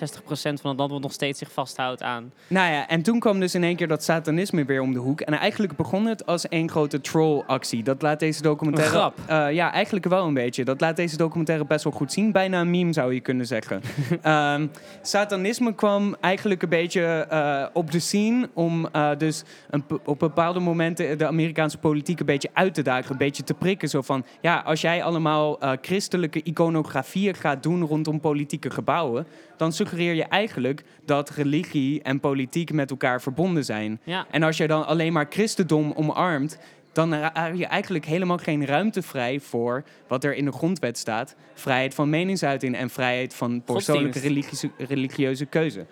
van 0.61 0.69
het 0.69 0.79
land 0.79 0.91
wat 0.91 1.01
nog 1.01 1.11
steeds 1.11 1.39
zich 1.39 1.51
vasthoudt 1.51 2.01
aan. 2.01 2.33
Nou 2.47 2.71
ja, 2.73 2.87
en 2.87 3.01
toen 3.01 3.19
kwam 3.19 3.39
dus 3.39 3.55
in 3.55 3.63
één 3.63 3.75
keer 3.75 3.87
dat 3.87 4.03
satanisme 4.03 4.65
weer 4.65 4.81
om 4.81 4.93
de 4.93 4.99
hoek. 4.99 5.21
En 5.21 5.33
eigenlijk 5.33 5.75
begon 5.75 6.05
het 6.05 6.25
als 6.25 6.47
één 6.47 6.69
grote 6.69 7.01
trollactie. 7.29 7.83
Dat 7.83 8.01
laat 8.01 8.19
deze 8.19 8.41
documentaire... 8.41 8.95
Een 8.95 8.99
grap. 8.99 9.19
Eh, 9.27 9.53
ja, 9.53 9.71
eigenlijk 9.71 10.05
wel 10.05 10.27
een 10.27 10.33
beetje. 10.33 10.63
Dat 10.63 10.81
laat 10.81 10.95
deze 10.95 11.17
documentaire 11.17 11.65
best 11.65 11.83
wel 11.83 11.93
goed 11.93 12.13
zien. 12.13 12.31
Bijna 12.31 12.61
een 12.61 12.69
meme 12.69 12.93
zou 12.93 13.13
je 13.13 13.19
kunnen 13.19 13.45
zeggen. 13.45 13.81
Ehm, 14.21 14.67
satanisme 15.01 15.75
kwam 15.75 16.15
eigenlijk 16.21 16.61
een 16.61 16.69
beetje 16.69 17.01
eh, 17.29 17.65
op 17.73 17.91
de 17.91 17.99
scene... 17.99 18.49
om 18.53 18.87
eh, 18.91 19.09
dus 19.17 19.43
een, 19.69 19.83
op 20.05 20.19
bepaalde 20.19 20.59
momenten 20.59 21.17
de 21.17 21.27
Amerikaanse 21.27 21.77
politiek 21.77 22.19
een 22.19 22.25
beetje 22.25 22.49
uit 22.53 22.73
te 22.73 22.81
dagen. 22.81 23.11
Een 23.11 23.17
beetje 23.17 23.43
te 23.43 23.53
prikken. 23.53 23.89
Zo 23.89 24.01
van, 24.01 24.25
ja, 24.41 24.61
als 24.65 24.81
jij 24.81 25.03
allemaal 25.03 25.59
christelijke 25.81 26.43
iconografieën 26.43 27.35
gaat 27.35 27.63
doen 27.63 27.85
rondom 27.85 28.19
politieke 28.19 28.69
gebouwen... 28.69 29.27
dan 29.57 29.71
suggereer 29.71 30.13
je 30.13 30.23
eigenlijk 30.23 30.83
dat 31.05 31.29
religie 31.29 32.01
en 32.01 32.19
politiek 32.19 32.71
met 32.71 32.89
elkaar 32.89 33.21
verbonden 33.21 33.65
zijn. 33.65 33.99
Ja. 34.03 34.25
En 34.31 34.43
als 34.43 34.57
jij 34.57 34.67
dan 34.67 34.85
alleen 34.85 35.13
maar 35.13 35.25
christendom 35.29 35.93
omarmt, 35.95 36.59
dan 36.91 37.11
heb 37.11 37.55
je 37.55 37.65
eigenlijk 37.65 38.05
helemaal 38.05 38.37
geen 38.37 38.65
ruimte 38.65 39.01
vrij 39.01 39.39
voor 39.39 39.83
wat 40.07 40.23
er 40.23 40.35
in 40.35 40.45
de 40.45 40.51
grondwet 40.51 40.97
staat. 40.97 41.35
Vrijheid 41.53 41.93
van 41.93 42.09
meningsuiting 42.09 42.75
en 42.75 42.89
vrijheid 42.89 43.33
van 43.33 43.61
persoonlijke 43.61 44.19
religieuze, 44.19 44.71
religieuze 44.77 45.45
keuze 45.45 45.85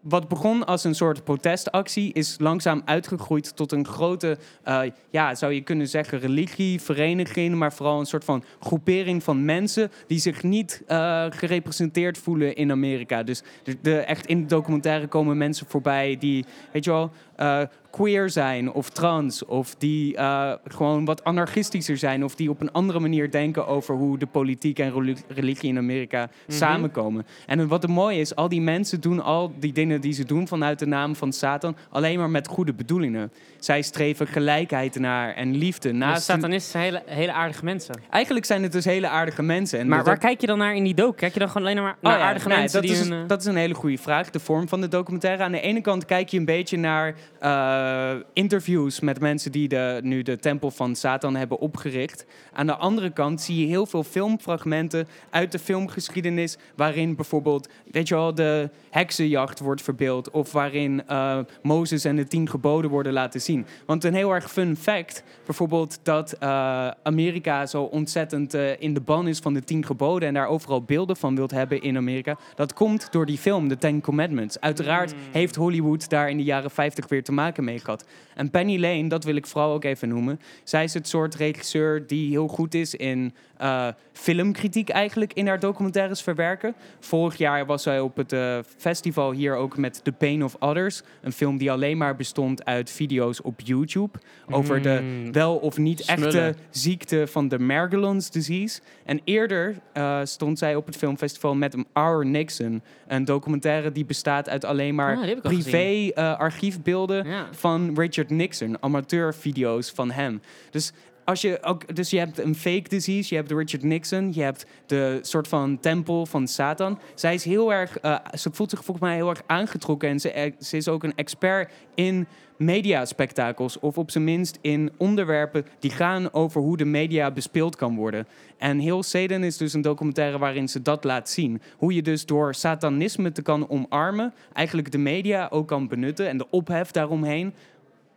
wat 0.00 0.28
begon 0.28 0.66
als 0.66 0.84
een 0.84 0.94
soort 0.94 1.24
protestactie, 1.24 2.12
is 2.12 2.36
langzaam 2.38 2.82
uitgegroeid 2.84 3.56
tot 3.56 3.72
een 3.72 3.86
grote, 3.86 4.38
uh, 4.68 4.82
ja, 5.10 5.34
zou 5.34 5.52
je 5.52 5.60
kunnen 5.60 5.88
zeggen, 5.88 6.18
religie, 6.18 6.80
vereniging, 6.80 7.54
maar 7.54 7.72
vooral 7.72 8.00
een 8.00 8.06
soort 8.06 8.24
van 8.24 8.44
groepering 8.60 9.22
van 9.22 9.44
mensen 9.44 9.90
die 10.06 10.18
zich 10.18 10.42
niet 10.42 10.82
uh, 10.88 11.26
gerepresenteerd 11.30 12.18
voelen 12.18 12.54
in 12.54 12.70
Amerika. 12.70 13.22
Dus 13.22 13.42
de, 13.62 13.76
de, 13.82 13.98
echt 13.98 14.26
in 14.26 14.40
de 14.40 14.46
documentaire 14.46 15.06
komen 15.06 15.36
mensen 15.36 15.66
voorbij 15.68 16.16
die, 16.18 16.44
weet 16.72 16.84
je 16.84 16.90
wel, 16.90 17.10
uh, 17.40 17.60
queer 17.90 18.30
zijn 18.30 18.72
of 18.72 18.90
trans 18.90 19.44
of 19.44 19.74
die 19.74 20.16
uh, 20.16 20.52
gewoon 20.64 21.04
wat 21.04 21.24
anarchistischer 21.24 21.96
zijn 21.96 22.24
of 22.24 22.34
die 22.34 22.50
op 22.50 22.60
een 22.60 22.72
andere 22.72 23.00
manier 23.00 23.30
denken 23.30 23.66
over 23.66 23.94
hoe 23.94 24.18
de 24.18 24.26
politiek 24.26 24.78
en 24.78 25.16
religie 25.28 25.68
in 25.68 25.78
Amerika 25.78 26.30
mhm. 26.46 26.56
samenkomen. 26.56 27.26
En 27.46 27.68
wat 27.68 27.82
het 27.82 27.90
mooie 27.90 28.20
is, 28.20 28.34
al 28.34 28.48
die 28.48 28.60
mensen 28.60 29.00
doen 29.00 29.22
al 29.22 29.52
die 29.58 29.72
dingen 29.72 30.00
die 30.00 30.12
ze 30.12 30.24
doen 30.24 30.48
vanuit 30.48 30.78
de 30.78 30.86
naam 30.86 31.16
van 31.16 31.32
Satan 31.32 31.76
alleen 31.90 32.18
maar 32.18 32.30
met 32.30 32.48
goede 32.48 32.72
bedoelingen. 32.72 33.32
Zij 33.58 33.82
streven 33.82 34.26
gelijkheid 34.26 34.98
naar 34.98 35.34
en 35.34 35.56
liefde. 35.56 35.92
Naast 35.92 36.24
satanisten 36.24 36.70
zijn 36.70 36.84
hele, 36.84 37.02
hele 37.06 37.32
aardige 37.32 37.64
mensen. 37.64 37.94
Eigenlijk 38.10 38.44
zijn 38.46 38.62
het 38.62 38.72
dus 38.72 38.84
hele 38.84 39.08
aardige 39.08 39.42
mensen. 39.42 39.78
En 39.78 39.88
maar 39.88 40.04
waar 40.04 40.18
kijk 40.18 40.40
je 40.40 40.46
dan 40.46 40.58
naar 40.58 40.74
in 40.74 40.84
die 40.84 40.94
dook? 40.94 41.16
Kijk 41.16 41.32
je 41.32 41.38
dan 41.38 41.48
gewoon 41.48 41.68
alleen 41.68 41.82
maar 41.82 41.96
naar 42.00 42.16
oh 42.16 42.22
aardige 42.22 42.48
mensen? 42.48 42.80
Dat, 42.80 42.90
die 42.90 43.00
is, 43.00 43.26
dat 43.26 43.40
is 43.40 43.46
een 43.46 43.56
hele 43.56 43.74
goede 43.74 43.98
vraag. 43.98 44.30
De 44.30 44.40
vorm 44.40 44.68
van 44.68 44.80
de 44.80 44.88
documentaire. 44.88 45.42
Aan 45.42 45.52
de 45.52 45.60
ene 45.60 45.80
kant 45.80 46.04
kijk 46.04 46.28
je 46.28 46.38
een 46.38 46.44
beetje 46.44 46.78
naar 46.78 47.14
uh, 47.42 48.12
interviews 48.32 49.00
met 49.00 49.20
mensen 49.20 49.52
die 49.52 49.68
de, 49.68 50.00
nu 50.02 50.22
de 50.22 50.38
Tempel 50.38 50.70
van 50.70 50.96
Satan 50.96 51.36
hebben 51.36 51.58
opgericht. 51.58 52.26
Aan 52.52 52.66
de 52.66 52.76
andere 52.76 53.10
kant 53.10 53.40
zie 53.40 53.60
je 53.60 53.66
heel 53.66 53.86
veel 53.86 54.04
filmfragmenten 54.04 55.08
uit 55.30 55.52
de 55.52 55.58
filmgeschiedenis. 55.58 56.56
waarin 56.76 57.16
bijvoorbeeld, 57.16 57.68
weet 57.90 58.08
je 58.08 58.14
wel, 58.14 58.34
de 58.34 58.70
heksenjacht 58.90 59.60
wordt 59.60 59.82
verbeeld. 59.82 60.30
of 60.30 60.52
waarin 60.52 61.02
uh, 61.10 61.38
Mozes 61.62 62.04
en 62.04 62.16
de 62.16 62.26
tien 62.26 62.48
geboden 62.48 62.90
worden 62.90 63.12
laten 63.12 63.40
zien. 63.40 63.66
Want 63.86 64.04
een 64.04 64.14
heel 64.14 64.34
erg 64.34 64.50
fun 64.50 64.76
fact, 64.76 65.22
bijvoorbeeld 65.44 65.98
dat 66.02 66.36
uh, 66.42 66.88
Amerika 67.02 67.66
zo 67.66 67.82
ontzettend 67.82 68.54
in 68.54 68.94
de 68.94 69.00
ban 69.00 69.28
is 69.28 69.38
van 69.38 69.54
de 69.54 69.64
tien 69.64 69.84
geboden. 69.84 70.28
en 70.28 70.34
daar 70.34 70.46
overal 70.46 70.82
beelden 70.82 71.16
van 71.16 71.36
wilt 71.36 71.50
hebben 71.50 71.82
in 71.82 71.96
Amerika. 71.96 72.38
dat 72.54 72.72
komt 72.72 73.12
door 73.12 73.26
die 73.26 73.38
film, 73.38 73.68
The 73.68 73.78
Ten 73.78 74.00
Commandments. 74.00 74.60
Uiteraard 74.60 75.12
hmm. 75.12 75.20
heeft 75.32 75.56
Hollywood 75.56 76.08
daar 76.08 76.30
in 76.30 76.36
de 76.36 76.44
jaren 76.44 76.70
50 76.70 77.08
weer 77.08 77.19
te 77.22 77.32
maken 77.32 77.64
mee 77.64 77.78
gehad. 77.78 78.04
En 78.34 78.50
Penny 78.50 78.78
Lane, 78.78 79.08
dat 79.08 79.24
wil 79.24 79.36
ik 79.36 79.46
vooral 79.46 79.72
ook 79.72 79.84
even 79.84 80.08
noemen. 80.08 80.40
Zij 80.64 80.84
is 80.84 80.94
het 80.94 81.08
soort 81.08 81.34
regisseur 81.34 82.06
die 82.06 82.30
heel 82.30 82.48
goed 82.48 82.74
is 82.74 82.94
in 82.94 83.34
uh, 83.62 83.88
filmkritiek 84.12 84.88
eigenlijk 84.88 85.32
in 85.32 85.46
haar 85.46 85.60
documentaires 85.60 86.22
verwerken. 86.22 86.74
Vorig 87.00 87.36
jaar 87.36 87.66
was 87.66 87.82
zij 87.82 88.00
op 88.00 88.16
het 88.16 88.32
uh, 88.32 88.58
festival 88.76 89.32
hier 89.32 89.54
ook 89.54 89.76
met 89.76 90.04
The 90.04 90.12
Pain 90.12 90.44
of 90.44 90.56
Others. 90.58 91.02
Een 91.22 91.32
film 91.32 91.56
die 91.56 91.70
alleen 91.70 91.96
maar 91.96 92.16
bestond 92.16 92.64
uit 92.64 92.90
video's 92.90 93.44
op 93.44 93.60
YouTube. 93.60 94.18
Over 94.50 94.82
de 94.82 95.00
mm. 95.02 95.32
wel 95.32 95.56
of 95.56 95.78
niet 95.78 96.04
echte 96.04 96.54
ziekte 96.70 97.26
van 97.26 97.48
de 97.48 97.58
Mergelons 97.58 98.30
disease. 98.30 98.80
En 99.04 99.20
eerder 99.24 99.76
uh, 99.94 100.20
stond 100.24 100.58
zij 100.58 100.76
op 100.76 100.86
het 100.86 100.96
filmfestival 100.96 101.54
met 101.54 101.76
Our 101.92 102.26
Nixon. 102.26 102.82
Een 103.06 103.24
documentaire 103.24 103.92
die 103.92 104.04
bestaat 104.04 104.48
uit 104.48 104.64
alleen 104.64 104.94
maar 104.94 105.16
ah, 105.16 105.40
privé 105.42 106.10
archiefbeelden 106.14 107.26
van 107.50 107.92
Richard 107.94 108.30
Nixon. 108.30 108.76
Amateurvideo's 108.82 109.90
van 109.90 110.10
hem. 110.10 110.40
Dus 110.70 110.92
als 111.30 111.40
je 111.40 111.62
ook, 111.62 111.94
dus 111.94 112.10
je 112.10 112.18
hebt 112.18 112.38
een 112.38 112.54
fake 112.54 112.88
disease, 112.88 113.34
je 113.34 113.40
hebt 113.40 113.52
Richard 113.52 113.82
Nixon, 113.82 114.32
je 114.34 114.42
hebt 114.42 114.66
de 114.86 115.18
soort 115.22 115.48
van 115.48 115.78
tempel 115.80 116.26
van 116.26 116.48
Satan. 116.48 116.98
Zij 117.14 117.34
is 117.34 117.44
heel 117.44 117.72
erg, 117.72 118.02
uh, 118.02 118.16
ze 118.34 118.50
voelt 118.52 118.70
zich 118.70 118.84
volgens 118.84 119.06
mij 119.06 119.16
heel 119.16 119.28
erg 119.28 119.42
aangetrokken 119.46 120.08
en 120.08 120.20
ze, 120.20 120.52
ze 120.58 120.76
is 120.76 120.88
ook 120.88 121.04
een 121.04 121.14
expert 121.14 121.72
in 121.94 122.26
mediaspectakels 122.56 123.78
of 123.78 123.98
op 123.98 124.10
zijn 124.10 124.24
minst 124.24 124.58
in 124.60 124.92
onderwerpen 124.96 125.66
die 125.78 125.90
gaan 125.90 126.32
over 126.32 126.60
hoe 126.60 126.76
de 126.76 126.84
media 126.84 127.30
bespeeld 127.30 127.76
kan 127.76 127.96
worden. 127.96 128.26
En 128.58 128.78
heel 128.78 129.02
Satan 129.02 129.44
is 129.44 129.56
dus 129.56 129.72
een 129.72 129.82
documentaire 129.82 130.38
waarin 130.38 130.68
ze 130.68 130.82
dat 130.82 131.04
laat 131.04 131.30
zien. 131.30 131.60
Hoe 131.76 131.94
je 131.94 132.02
dus 132.02 132.26
door 132.26 132.54
satanisme 132.54 133.32
te 133.32 133.42
kan 133.42 133.68
omarmen, 133.68 134.34
eigenlijk 134.52 134.90
de 134.90 134.98
media 134.98 135.48
ook 135.50 135.68
kan 135.68 135.88
benutten 135.88 136.28
en 136.28 136.38
de 136.38 136.50
ophef 136.50 136.90
daaromheen 136.90 137.54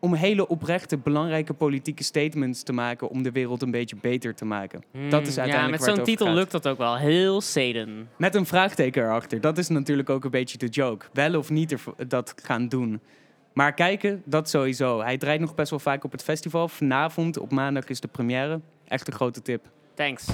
om 0.03 0.13
hele 0.13 0.47
oprechte, 0.47 0.97
belangrijke 0.97 1.53
politieke 1.53 2.03
statements 2.03 2.63
te 2.63 2.73
maken 2.73 3.09
om 3.09 3.23
de 3.23 3.31
wereld 3.31 3.61
een 3.61 3.71
beetje 3.71 3.95
beter 4.01 4.35
te 4.35 4.45
maken. 4.45 4.83
Hmm, 4.91 5.09
dat 5.09 5.27
is 5.27 5.37
uiteindelijk 5.37 5.81
ja, 5.81 5.87
met 5.87 5.95
zo'n 5.95 6.05
titel 6.05 6.33
lukt 6.33 6.51
dat 6.51 6.67
ook 6.67 6.77
wel. 6.77 6.97
Heel 6.97 7.41
Seden. 7.41 8.09
Met 8.17 8.35
een 8.35 8.45
vraagteken 8.45 9.03
erachter. 9.03 9.41
Dat 9.41 9.57
is 9.57 9.67
natuurlijk 9.67 10.09
ook 10.09 10.23
een 10.23 10.31
beetje 10.31 10.57
de 10.57 10.67
joke. 10.67 11.05
Wel 11.13 11.37
of 11.37 11.49
niet 11.49 11.75
dat 12.07 12.33
gaan 12.43 12.67
doen. 12.67 13.01
Maar 13.53 13.73
kijken, 13.73 14.21
dat 14.25 14.49
sowieso. 14.49 15.01
Hij 15.01 15.17
draait 15.17 15.39
nog 15.39 15.55
best 15.55 15.69
wel 15.69 15.79
vaak 15.79 16.03
op 16.03 16.11
het 16.11 16.23
festival. 16.23 16.67
Vanavond 16.67 17.37
op 17.37 17.51
maandag 17.51 17.87
is 17.87 17.99
de 17.99 18.07
première. 18.07 18.61
Echt 18.87 19.07
een 19.07 19.13
grote 19.13 19.41
tip. 19.41 19.69
Thanks. 19.93 20.25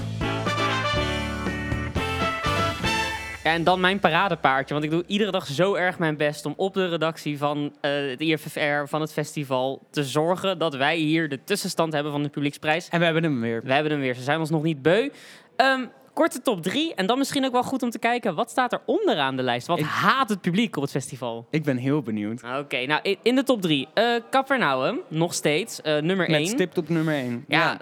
En 3.42 3.64
dan 3.64 3.80
mijn 3.80 3.98
paradepaardje. 3.98 4.74
Want 4.74 4.86
ik 4.86 4.90
doe 4.90 5.04
iedere 5.06 5.30
dag 5.30 5.46
zo 5.46 5.74
erg 5.74 5.98
mijn 5.98 6.16
best 6.16 6.46
om 6.46 6.54
op 6.56 6.74
de 6.74 6.88
redactie 6.88 7.38
van 7.38 7.58
uh, 7.58 8.10
het 8.10 8.20
IFFR, 8.20 8.86
van 8.86 9.00
het 9.00 9.12
festival, 9.12 9.86
te 9.90 10.04
zorgen 10.04 10.58
dat 10.58 10.74
wij 10.74 10.96
hier 10.96 11.28
de 11.28 11.44
tussenstand 11.44 11.92
hebben 11.92 12.12
van 12.12 12.22
de 12.22 12.28
publieksprijs. 12.28 12.88
En 12.88 12.98
we 12.98 13.04
hebben 13.04 13.22
hem 13.22 13.40
weer. 13.40 13.62
We 13.64 13.72
hebben 13.72 13.92
hem 13.92 14.00
weer. 14.00 14.14
Ze 14.14 14.22
zijn 14.22 14.38
ons 14.38 14.50
nog 14.50 14.62
niet 14.62 14.82
beu. 14.82 15.10
Um, 15.56 15.90
korte 16.12 16.42
top 16.42 16.62
drie. 16.62 16.94
En 16.94 17.06
dan 17.06 17.18
misschien 17.18 17.44
ook 17.44 17.52
wel 17.52 17.62
goed 17.62 17.82
om 17.82 17.90
te 17.90 17.98
kijken, 17.98 18.34
wat 18.34 18.50
staat 18.50 18.72
er 18.72 18.80
onderaan 18.86 19.36
de 19.36 19.42
lijst? 19.42 19.66
Wat 19.66 19.80
haat 19.80 20.28
het 20.28 20.40
publiek 20.40 20.76
op 20.76 20.82
het 20.82 20.90
festival? 20.90 21.46
Ik 21.50 21.64
ben 21.64 21.76
heel 21.76 22.02
benieuwd. 22.02 22.42
Oké, 22.58 22.86
nou 22.86 23.16
in 23.22 23.34
de 23.34 23.42
top 23.42 23.62
drie. 23.62 23.88
Uh, 23.94 24.92
nog 25.08 25.34
steeds, 25.34 25.80
uh, 25.84 25.84
nummer 25.98 26.30
Met 26.30 26.40
één. 26.40 26.46
stipt 26.46 26.78
op 26.78 26.88
nummer 26.88 27.14
één. 27.14 27.44
ja 27.48 27.78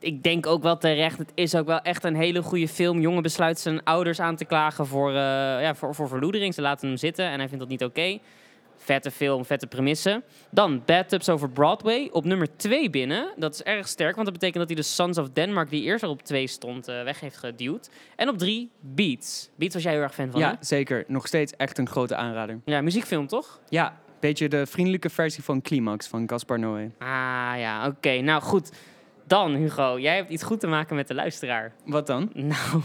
ik 0.00 0.22
denk 0.22 0.46
ook 0.46 0.62
wel 0.62 0.78
terecht. 0.78 1.18
Het 1.18 1.32
is 1.34 1.54
ook 1.54 1.66
wel 1.66 1.80
echt 1.80 2.04
een 2.04 2.16
hele 2.16 2.42
goede 2.42 2.68
film. 2.68 3.00
Jongen 3.00 3.22
besluit 3.22 3.58
zijn 3.58 3.84
ouders 3.84 4.20
aan 4.20 4.36
te 4.36 4.44
klagen 4.44 4.86
voor, 4.86 5.08
uh, 5.08 5.16
ja, 5.16 5.74
voor, 5.74 5.94
voor 5.94 6.08
verloedering. 6.08 6.54
Ze 6.54 6.60
laten 6.60 6.88
hem 6.88 6.96
zitten 6.96 7.24
en 7.24 7.38
hij 7.38 7.48
vindt 7.48 7.58
dat 7.58 7.68
niet 7.68 7.84
oké. 7.84 8.18
Vette 8.76 9.10
film, 9.10 9.44
vette 9.44 9.66
premisse. 9.66 10.22
Dan 10.50 10.82
Bad 10.84 11.08
Tubs 11.08 11.28
over 11.28 11.50
Broadway. 11.50 12.08
Op 12.12 12.24
nummer 12.24 12.56
2 12.56 12.90
binnen. 12.90 13.32
Dat 13.36 13.54
is 13.54 13.62
erg 13.62 13.88
sterk, 13.88 14.14
want 14.14 14.24
dat 14.24 14.34
betekent 14.34 14.58
dat 14.58 14.66
hij 14.66 14.76
de 14.76 14.88
Sons 14.88 15.18
of 15.18 15.30
Denmark, 15.30 15.70
die 15.70 15.82
eerst 15.82 16.04
al 16.04 16.10
op 16.10 16.22
2 16.22 16.46
stond, 16.46 16.88
uh, 16.88 17.02
weg 17.02 17.20
heeft 17.20 17.36
geduwd. 17.36 17.90
En 18.16 18.28
op 18.28 18.38
3 18.38 18.70
Beats. 18.80 19.50
Beats 19.56 19.74
was 19.74 19.82
jij 19.82 19.92
heel 19.92 20.02
erg 20.02 20.14
fan 20.14 20.30
van, 20.30 20.40
Ja, 20.40 20.56
zeker. 20.60 21.04
Nog 21.06 21.26
steeds 21.26 21.52
echt 21.56 21.78
een 21.78 21.88
grote 21.88 22.16
aanrader. 22.16 22.60
Ja, 22.64 22.80
muziekfilm 22.80 23.26
toch? 23.26 23.60
Ja, 23.68 24.00
beetje 24.20 24.48
de 24.48 24.66
vriendelijke 24.66 25.10
versie 25.10 25.42
van 25.42 25.62
Climax 25.62 26.06
van 26.06 26.28
Gaspar 26.28 26.58
Noé. 26.58 26.90
Ah 26.98 27.52
ja, 27.56 27.86
oké. 27.86 28.20
Nou 28.20 28.42
goed. 28.42 28.70
Dan, 29.30 29.54
Hugo, 29.54 29.98
jij 29.98 30.16
hebt 30.16 30.30
iets 30.30 30.42
goed 30.42 30.60
te 30.60 30.66
maken 30.66 30.96
met 30.96 31.08
de 31.08 31.14
luisteraar. 31.14 31.72
Wat 31.84 32.06
dan? 32.06 32.30
Nou, 32.32 32.82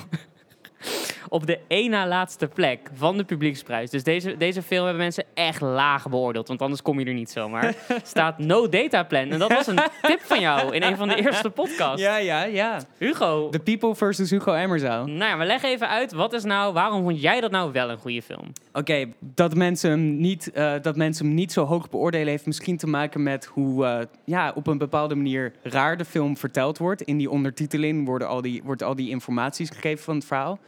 op 1.30 1.48
de 1.48 1.60
één 1.68 1.90
na 1.90 2.08
laatste 2.08 2.48
plek 2.48 2.80
van 2.94 3.18
de 3.18 3.24
publieksprijs. 3.24 3.90
Dus 3.90 4.04
deze, 4.04 4.38
deze 4.38 4.62
film 4.62 4.84
hebben 4.84 5.04
mensen 5.04 5.24
echt 5.34 5.62
laag 5.62 6.10
beoordeeld. 6.10 6.48
Want 6.48 6.62
anders 6.62 6.82
kom 6.82 7.00
je 7.00 7.06
er 7.06 7.14
niet 7.14 7.30
zomaar. 7.30 7.76
staat 8.04 8.38
No 8.38 8.70
Data 8.70 9.04
Plan. 9.04 9.30
En 9.30 9.40
dat 9.40 9.54
was 9.54 9.68
een 9.68 9.80
tip 10.02 10.22
van 10.22 10.40
jou 10.40 10.76
in 10.76 10.84
een 10.84 10.98
van 10.98 11.08
de 11.08 11.16
eerste 11.16 11.50
podcasts. 11.50 12.02
Ja, 12.02 12.18
ja, 12.18 12.44
ja. 12.44 12.80
Hugo. 12.98 13.50
The 13.50 13.60
People 13.60 13.96
versus 13.96 14.30
Hugo 14.30 14.54
Emmerzaal. 14.54 15.06
Nou 15.06 15.30
ja, 15.30 15.36
maar 15.36 15.48
leg 15.48 15.64
even 15.64 15.90
uit. 15.90 16.14
Wat 16.14 16.34
is 16.34 16.44
nou, 16.44 16.74
waarom 16.74 17.04
vond 17.04 17.22
jij 17.22 17.42
dat 17.42 17.52
nou 17.52 17.72
wel 17.72 17.90
een 17.90 17.98
goede 17.98 18.22
film? 18.22 18.52
Oké, 18.74 19.06
dat, 19.20 19.56
mensen 19.56 19.90
hem 19.90 20.18
niet, 20.18 20.52
uh, 20.54 20.74
dat 20.82 20.96
mensen 20.96 21.26
hem 21.26 21.36
niet 21.36 21.52
zo 21.52 21.66
hoog 21.66 21.90
beoordelen... 21.90 22.28
heeft 22.28 22.46
misschien 22.46 22.78
te 22.78 22.88
maken 22.88 23.24
met 23.24 23.46
hoe 23.46 23.86
uh, 23.86 24.00
ja, 24.26 24.52
op 24.56 24.68
een 24.68 24.78
bepaalde 24.78 25.16
manier 25.16 25.54
raar 25.64 25.98
de 25.98 26.06
film 26.06 26.38
verteld 26.38 26.78
wordt. 26.78 27.02
In 27.02 27.18
die 27.18 27.30
ondertiteling 27.30 28.06
worden 28.06 28.28
al 28.28 28.42
die, 28.42 28.62
wordt 28.64 28.84
al 28.84 28.96
die 28.96 29.10
informaties 29.10 29.70
gegeven 29.70 30.04
van 30.04 30.16
het 30.16 30.26
verhaal. 30.26 30.60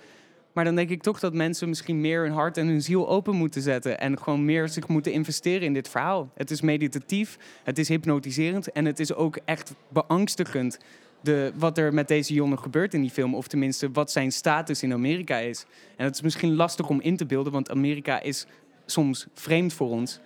Maar 0.58 0.66
dan 0.66 0.76
denk 0.76 0.90
ik 0.90 1.02
toch 1.02 1.20
dat 1.20 1.34
mensen 1.34 1.70
misschien 1.70 2.02
meer 2.02 2.22
hun 2.22 2.32
hart 2.32 2.58
en 2.58 2.68
hun 2.68 2.82
ziel 2.82 3.10
open 3.10 3.36
moeten 3.36 3.62
zetten. 3.62 4.00
En 4.00 4.20
gewoon 4.20 4.46
meer 4.46 4.70
zich 4.70 4.88
moeten 4.88 5.12
investeren 5.12 5.62
in 5.62 5.74
dit 5.74 5.90
verhaal. 5.90 6.32
Het 6.36 6.52
is 6.52 6.62
meditatief, 6.62 7.38
het 7.64 7.78
is 7.78 7.88
hypnotiserend 7.88 8.72
en 8.72 8.86
het 8.86 9.00
is 9.00 9.14
ook 9.14 9.40
echt 9.46 9.74
beangstigend. 9.90 10.80
De, 11.22 11.52
wat 11.56 11.78
er 11.78 11.94
met 11.94 12.08
deze 12.08 12.34
jongen 12.34 12.60
gebeurt 12.60 12.94
in 12.94 13.02
die 13.02 13.10
film. 13.10 13.36
Of 13.36 13.48
tenminste, 13.48 13.92
wat 13.92 14.12
zijn 14.12 14.32
status 14.32 14.84
in 14.84 14.94
Amerika 14.94 15.38
is. 15.38 15.66
En 15.96 16.06
het 16.06 16.16
is 16.16 16.22
misschien 16.22 16.56
lastig 16.56 16.90
om 16.90 17.02
in 17.02 17.18
te 17.18 17.26
beelden, 17.26 17.54
want 17.54 17.70
Amerika 17.70 18.22
is 18.22 18.46
soms 18.86 19.28
vreemd 19.34 19.74
voor 19.74 19.90
ons. 19.90 20.20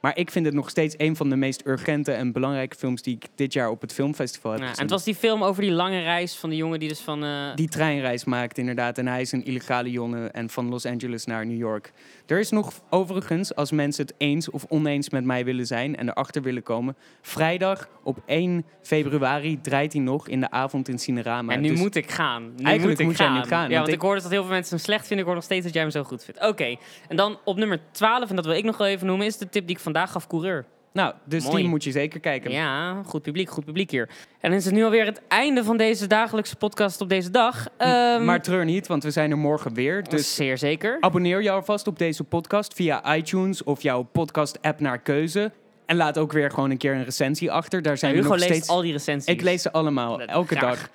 Maar 0.00 0.16
ik 0.16 0.30
vind 0.30 0.46
het 0.46 0.54
nog 0.54 0.70
steeds 0.70 0.94
een 0.98 1.16
van 1.16 1.28
de 1.28 1.36
meest 1.36 1.66
urgente 1.66 2.12
en 2.12 2.32
belangrijke 2.32 2.76
films 2.76 3.02
die 3.02 3.14
ik 3.14 3.24
dit 3.34 3.52
jaar 3.52 3.70
op 3.70 3.80
het 3.80 3.92
filmfestival 3.92 4.50
heb 4.50 4.60
Ja, 4.60 4.64
en 4.66 4.70
gezien. 4.70 4.84
het 4.84 4.94
was 4.94 5.04
die 5.04 5.14
film 5.14 5.44
over 5.44 5.62
die 5.62 5.70
lange 5.72 6.00
reis 6.02 6.36
van 6.36 6.48
die 6.50 6.58
jongen 6.58 6.78
die 6.78 6.88
dus 6.88 7.00
van... 7.00 7.24
eh, 7.24 7.54
Die 7.54 7.68
treinreis 7.68 8.24
maakt 8.24 8.58
inderdaad. 8.58 8.98
En 8.98 9.06
hij 9.06 9.20
is 9.20 9.32
een 9.32 9.44
illegale 9.44 9.90
jongen 9.90 10.32
en 10.32 10.50
van 10.50 10.68
Los 10.68 10.86
Angeles 10.86 11.24
naar 11.24 11.46
New 11.46 11.58
York. 11.58 11.92
Er 12.26 12.38
is 12.38 12.50
nog 12.50 12.72
overigens, 12.90 13.54
als 13.54 13.70
mensen 13.70 14.04
het 14.06 14.14
eens 14.18 14.50
of 14.50 14.64
oneens 14.68 15.10
met 15.10 15.24
mij 15.24 15.44
willen 15.44 15.66
zijn 15.66 15.96
en 15.96 16.08
erachter 16.08 16.42
willen 16.42 16.62
komen. 16.62 16.96
Vrijdag 17.22 17.88
op 18.02 18.18
1 18.26 18.64
februari 18.82 19.60
draait 19.60 19.92
hij 19.92 20.02
nog 20.02 20.28
in 20.28 20.40
de 20.40 20.50
avond 20.50 20.88
in 20.88 20.98
Cinerama. 20.98 21.52
en 21.52 21.60
nu 21.60 21.68
Dus 21.68 21.78
moet 21.78 21.94
ik 21.94 22.10
gaan. 22.10 22.42
Nu 22.42 22.64
Eigenlijk 22.64 22.82
moet 22.82 22.98
ik 23.00 23.06
moet 23.06 23.16
jij 23.18 23.28
nu 23.28 23.34
gaan, 23.34 23.48
Ja, 23.48 23.58
want 23.60 23.72
want 23.74 23.88
ik, 23.88 23.94
ik- 23.94 24.00
hoorde 24.00 24.22
dat 24.22 24.30
heel 24.30 24.42
veel 24.42 24.50
mensen 24.52 24.76
hem 24.76 24.84
slecht 24.84 25.00
vinden. 25.06 25.18
Ik 25.18 25.24
hoor 25.24 25.34
nog 25.34 25.44
steeds 25.44 25.64
dat 25.64 25.72
jij 25.74 25.82
hem 25.82 25.90
zo 25.90 26.02
goed 26.04 26.24
vindt. 26.24 26.46
Oké, 26.46 26.76
en 27.08 27.16
dan 27.16 27.38
op 27.44 27.56
nummer 27.56 27.80
12, 27.90 28.30
en 28.30 28.36
dat 28.36 28.44
wil 28.46 28.54
ik 28.54 28.64
nog 28.64 28.76
wel 28.76 28.86
even 28.86 29.06
noemen, 29.06 29.26
is 29.26 29.36
de 29.36 29.48
tip 29.48 29.66
die 29.66 29.76
ik 29.76 29.82
vandaag 29.92 30.12
gaf, 30.12 30.26
Coureur. 30.26 30.64
Nou, 30.92 31.14
dus 31.24 31.44
Mooi. 31.44 31.56
die 31.56 31.68
moet 31.68 31.84
je 31.84 31.90
zeker 31.90 32.20
kijken. 32.20 32.50
Ja, 32.50 33.02
goed 33.06 33.22
publiek, 33.22 33.50
goed 33.50 33.64
publiek 33.64 33.90
hier. 33.90 34.08
En 34.40 34.50
dan 34.50 34.58
is 34.58 34.64
het 34.64 34.74
nu 34.74 34.84
alweer 34.84 35.04
het 35.04 35.22
einde 35.28 35.64
van 35.64 35.76
deze 35.76 36.06
dagelijkse 36.06 36.56
podcast 36.56 37.00
op 37.00 37.08
deze 37.08 37.30
dag. 37.30 37.68
Ehm, 37.76 38.24
Maar 38.24 38.42
treur 38.42 38.64
niet, 38.64 38.86
want 38.86 39.02
we 39.02 39.10
zijn 39.10 39.30
er 39.30 39.38
morgen 39.38 39.74
weer. 39.74 40.02
Dus 40.02 40.34
zeer 40.34 40.58
zeker. 40.58 40.96
abonneer 41.00 41.42
je 41.42 41.50
alvast 41.50 41.86
op 41.86 41.98
deze 41.98 42.24
podcast 42.24 42.74
via 42.74 43.16
iTunes 43.16 43.64
of 43.64 43.82
jouw 43.82 44.02
podcast-app 44.02 44.80
naar 44.80 44.98
keuze. 44.98 45.52
En 45.86 45.96
laat 45.96 46.18
ook 46.18 46.32
weer 46.32 46.50
gewoon 46.50 46.70
een 46.70 46.76
keer 46.76 46.94
een 46.94 47.04
recensie 47.04 47.52
achter. 47.52 47.82
Daar 47.82 47.98
zijn 47.98 48.14
Hugo 48.14 48.28
nog 48.28 48.36
leest 48.38 48.50
steeds... 48.52 48.68
al 48.68 48.80
die 48.80 48.92
recensies. 48.92 49.34
Ik 49.34 49.42
lees 49.42 49.62
ze 49.62 49.72
allemaal, 49.72 50.20
elke 50.20 50.54
dag. 50.54 50.90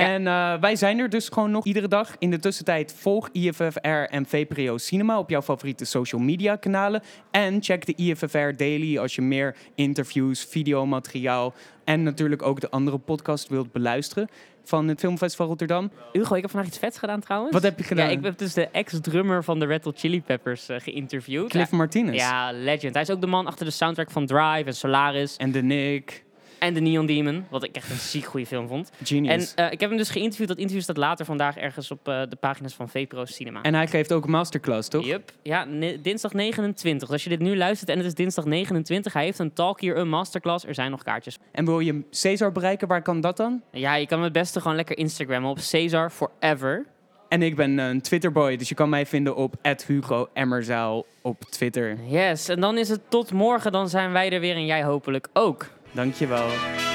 En 0.00 0.26
eh, 0.26 0.54
wij 0.60 0.76
zijn 0.76 0.98
er 0.98 1.08
dus 1.08 1.28
gewoon 1.28 1.50
nog 1.50 1.64
iedere 1.64 1.88
dag. 1.88 2.14
In 2.18 2.30
de 2.30 2.38
tussentijd 2.38 2.94
volg 2.98 3.28
IFFR 3.32 3.88
en 3.88 4.26
VPRO 4.26 4.78
Cinema 4.78 5.18
op 5.18 5.30
jouw 5.30 5.42
favoriete 5.42 5.84
social 5.84 6.20
media 6.20 6.56
kanalen. 6.56 7.02
En 7.30 7.62
check 7.62 7.86
de 7.86 7.94
IFFR 7.96 8.56
Daily 8.56 8.98
als 8.98 9.14
je 9.14 9.22
meer 9.22 9.56
interviews, 9.74 10.44
videomateriaal... 10.44 11.54
en 11.84 12.02
natuurlijk 12.02 12.42
ook 12.42 12.60
de 12.60 12.70
andere 12.70 12.98
podcast 12.98 13.48
wilt 13.48 13.72
beluisteren 13.72 14.28
van 14.64 14.88
het 14.88 15.00
Filmfestival 15.00 15.46
Rotterdam. 15.46 15.90
Hugo, 16.12 16.34
ik 16.34 16.42
heb 16.42 16.50
vandaag 16.50 16.68
iets 16.68 16.78
vets 16.78 16.98
gedaan 16.98 17.20
trouwens. 17.20 17.52
Wat 17.52 17.62
heb 17.62 17.78
je 17.78 17.84
gedaan? 17.84 18.06
Ja, 18.06 18.12
ik 18.12 18.24
heb 18.24 18.38
dus 18.38 18.54
de 18.54 18.68
ex-drummer 18.68 19.44
van 19.44 19.58
de 19.58 19.66
Red 19.66 19.84
Hot 19.84 19.98
Chili 19.98 20.22
Peppers 20.22 20.68
eh, 20.68 20.80
geïnterviewd. 20.80 21.48
Cliff 21.48 21.70
Martinez. 21.70 22.16
Ja, 22.16 22.52
legend. 22.52 22.94
Hij 22.94 23.02
is 23.02 23.10
ook 23.10 23.20
de 23.20 23.26
man 23.26 23.46
achter 23.46 23.64
de 23.64 23.72
soundtrack 23.72 24.10
van 24.10 24.26
Drive 24.26 24.64
en 24.64 24.74
Solaris 24.74 25.36
En 25.36 25.52
de 25.52 25.62
Nick. 25.62 26.24
En 26.62 26.74
The 26.74 26.80
Neon 26.80 27.06
Demon. 27.06 27.46
Wat 27.50 27.64
ik 27.64 27.76
echt 27.76 27.90
een 27.90 27.96
ziek 27.96 28.24
goede 28.24 28.46
film 28.46 28.68
vond. 28.68 28.90
Genius. 29.04 29.54
En 29.54 29.64
eh, 29.64 29.72
ik 29.72 29.80
heb 29.80 29.88
hem 29.88 29.98
dus 29.98 30.10
geïnterviewd. 30.10 30.48
Dat 30.48 30.58
interview 30.58 30.82
staat 30.82 30.96
later 30.96 31.24
vandaag 31.24 31.56
ergens 31.56 31.90
op 31.90 32.08
eh, 32.08 32.22
de 32.28 32.36
pagina's 32.36 32.74
van 32.74 32.88
VPRO 32.88 33.24
Cinema. 33.24 33.62
En 33.62 33.74
hij 33.74 33.86
geeft 33.86 34.12
ook 34.12 34.24
een 34.24 34.30
masterclass, 34.30 34.88
toch? 34.88 35.04
Yup. 35.04 35.32
Ja, 35.42 35.66
dinsdag 36.02 36.32
29. 36.32 37.00
Dus 37.00 37.10
als 37.10 37.24
je 37.24 37.30
dit 37.30 37.38
nu 37.38 37.56
luistert 37.56 37.90
en 37.90 37.96
het 37.96 38.06
is 38.06 38.14
dinsdag 38.14 38.44
29, 38.44 39.12
hij 39.12 39.24
heeft 39.24 39.38
een 39.38 39.52
talk 39.52 39.80
hier, 39.80 39.96
een 39.96 40.08
masterclass. 40.08 40.66
Er 40.66 40.74
zijn 40.74 40.90
nog 40.90 41.02
kaartjes. 41.02 41.38
En 41.52 41.64
wil 41.64 41.80
je 41.80 42.02
Cesar 42.10 42.52
bereiken, 42.52 42.88
waar 42.88 43.02
kan 43.02 43.20
dat 43.20 43.36
dan? 43.36 43.62
Ja, 43.72 43.94
je 43.94 44.06
kan 44.06 44.22
het 44.22 44.32
beste 44.32 44.60
gewoon 44.60 44.76
lekker 44.76 44.98
Instagrammen 44.98 45.50
op 45.50 45.58
Cesar 45.58 46.10
Forever. 46.10 46.86
En 47.28 47.42
ik 47.42 47.56
ben 47.56 47.78
een 47.78 48.00
Twitterboy, 48.00 48.56
dus 48.56 48.68
je 48.68 48.74
kan 48.74 48.88
mij 48.88 49.06
vinden 49.06 49.36
op 49.36 49.54
Hugo 49.86 50.28
Emmerzaal 50.32 51.06
op 51.22 51.40
Twitter. 51.50 51.98
Yes, 52.06 52.48
en 52.48 52.60
dan 52.60 52.78
is 52.78 52.88
het 52.88 53.00
tot 53.08 53.32
morgen. 53.32 53.72
Dan 53.72 53.88
zijn 53.88 54.12
wij 54.12 54.30
er 54.30 54.40
weer 54.40 54.54
en 54.54 54.66
jij 54.66 54.84
hopelijk 54.84 55.28
ook. 55.32 55.66
Dankjewel. 55.96 56.91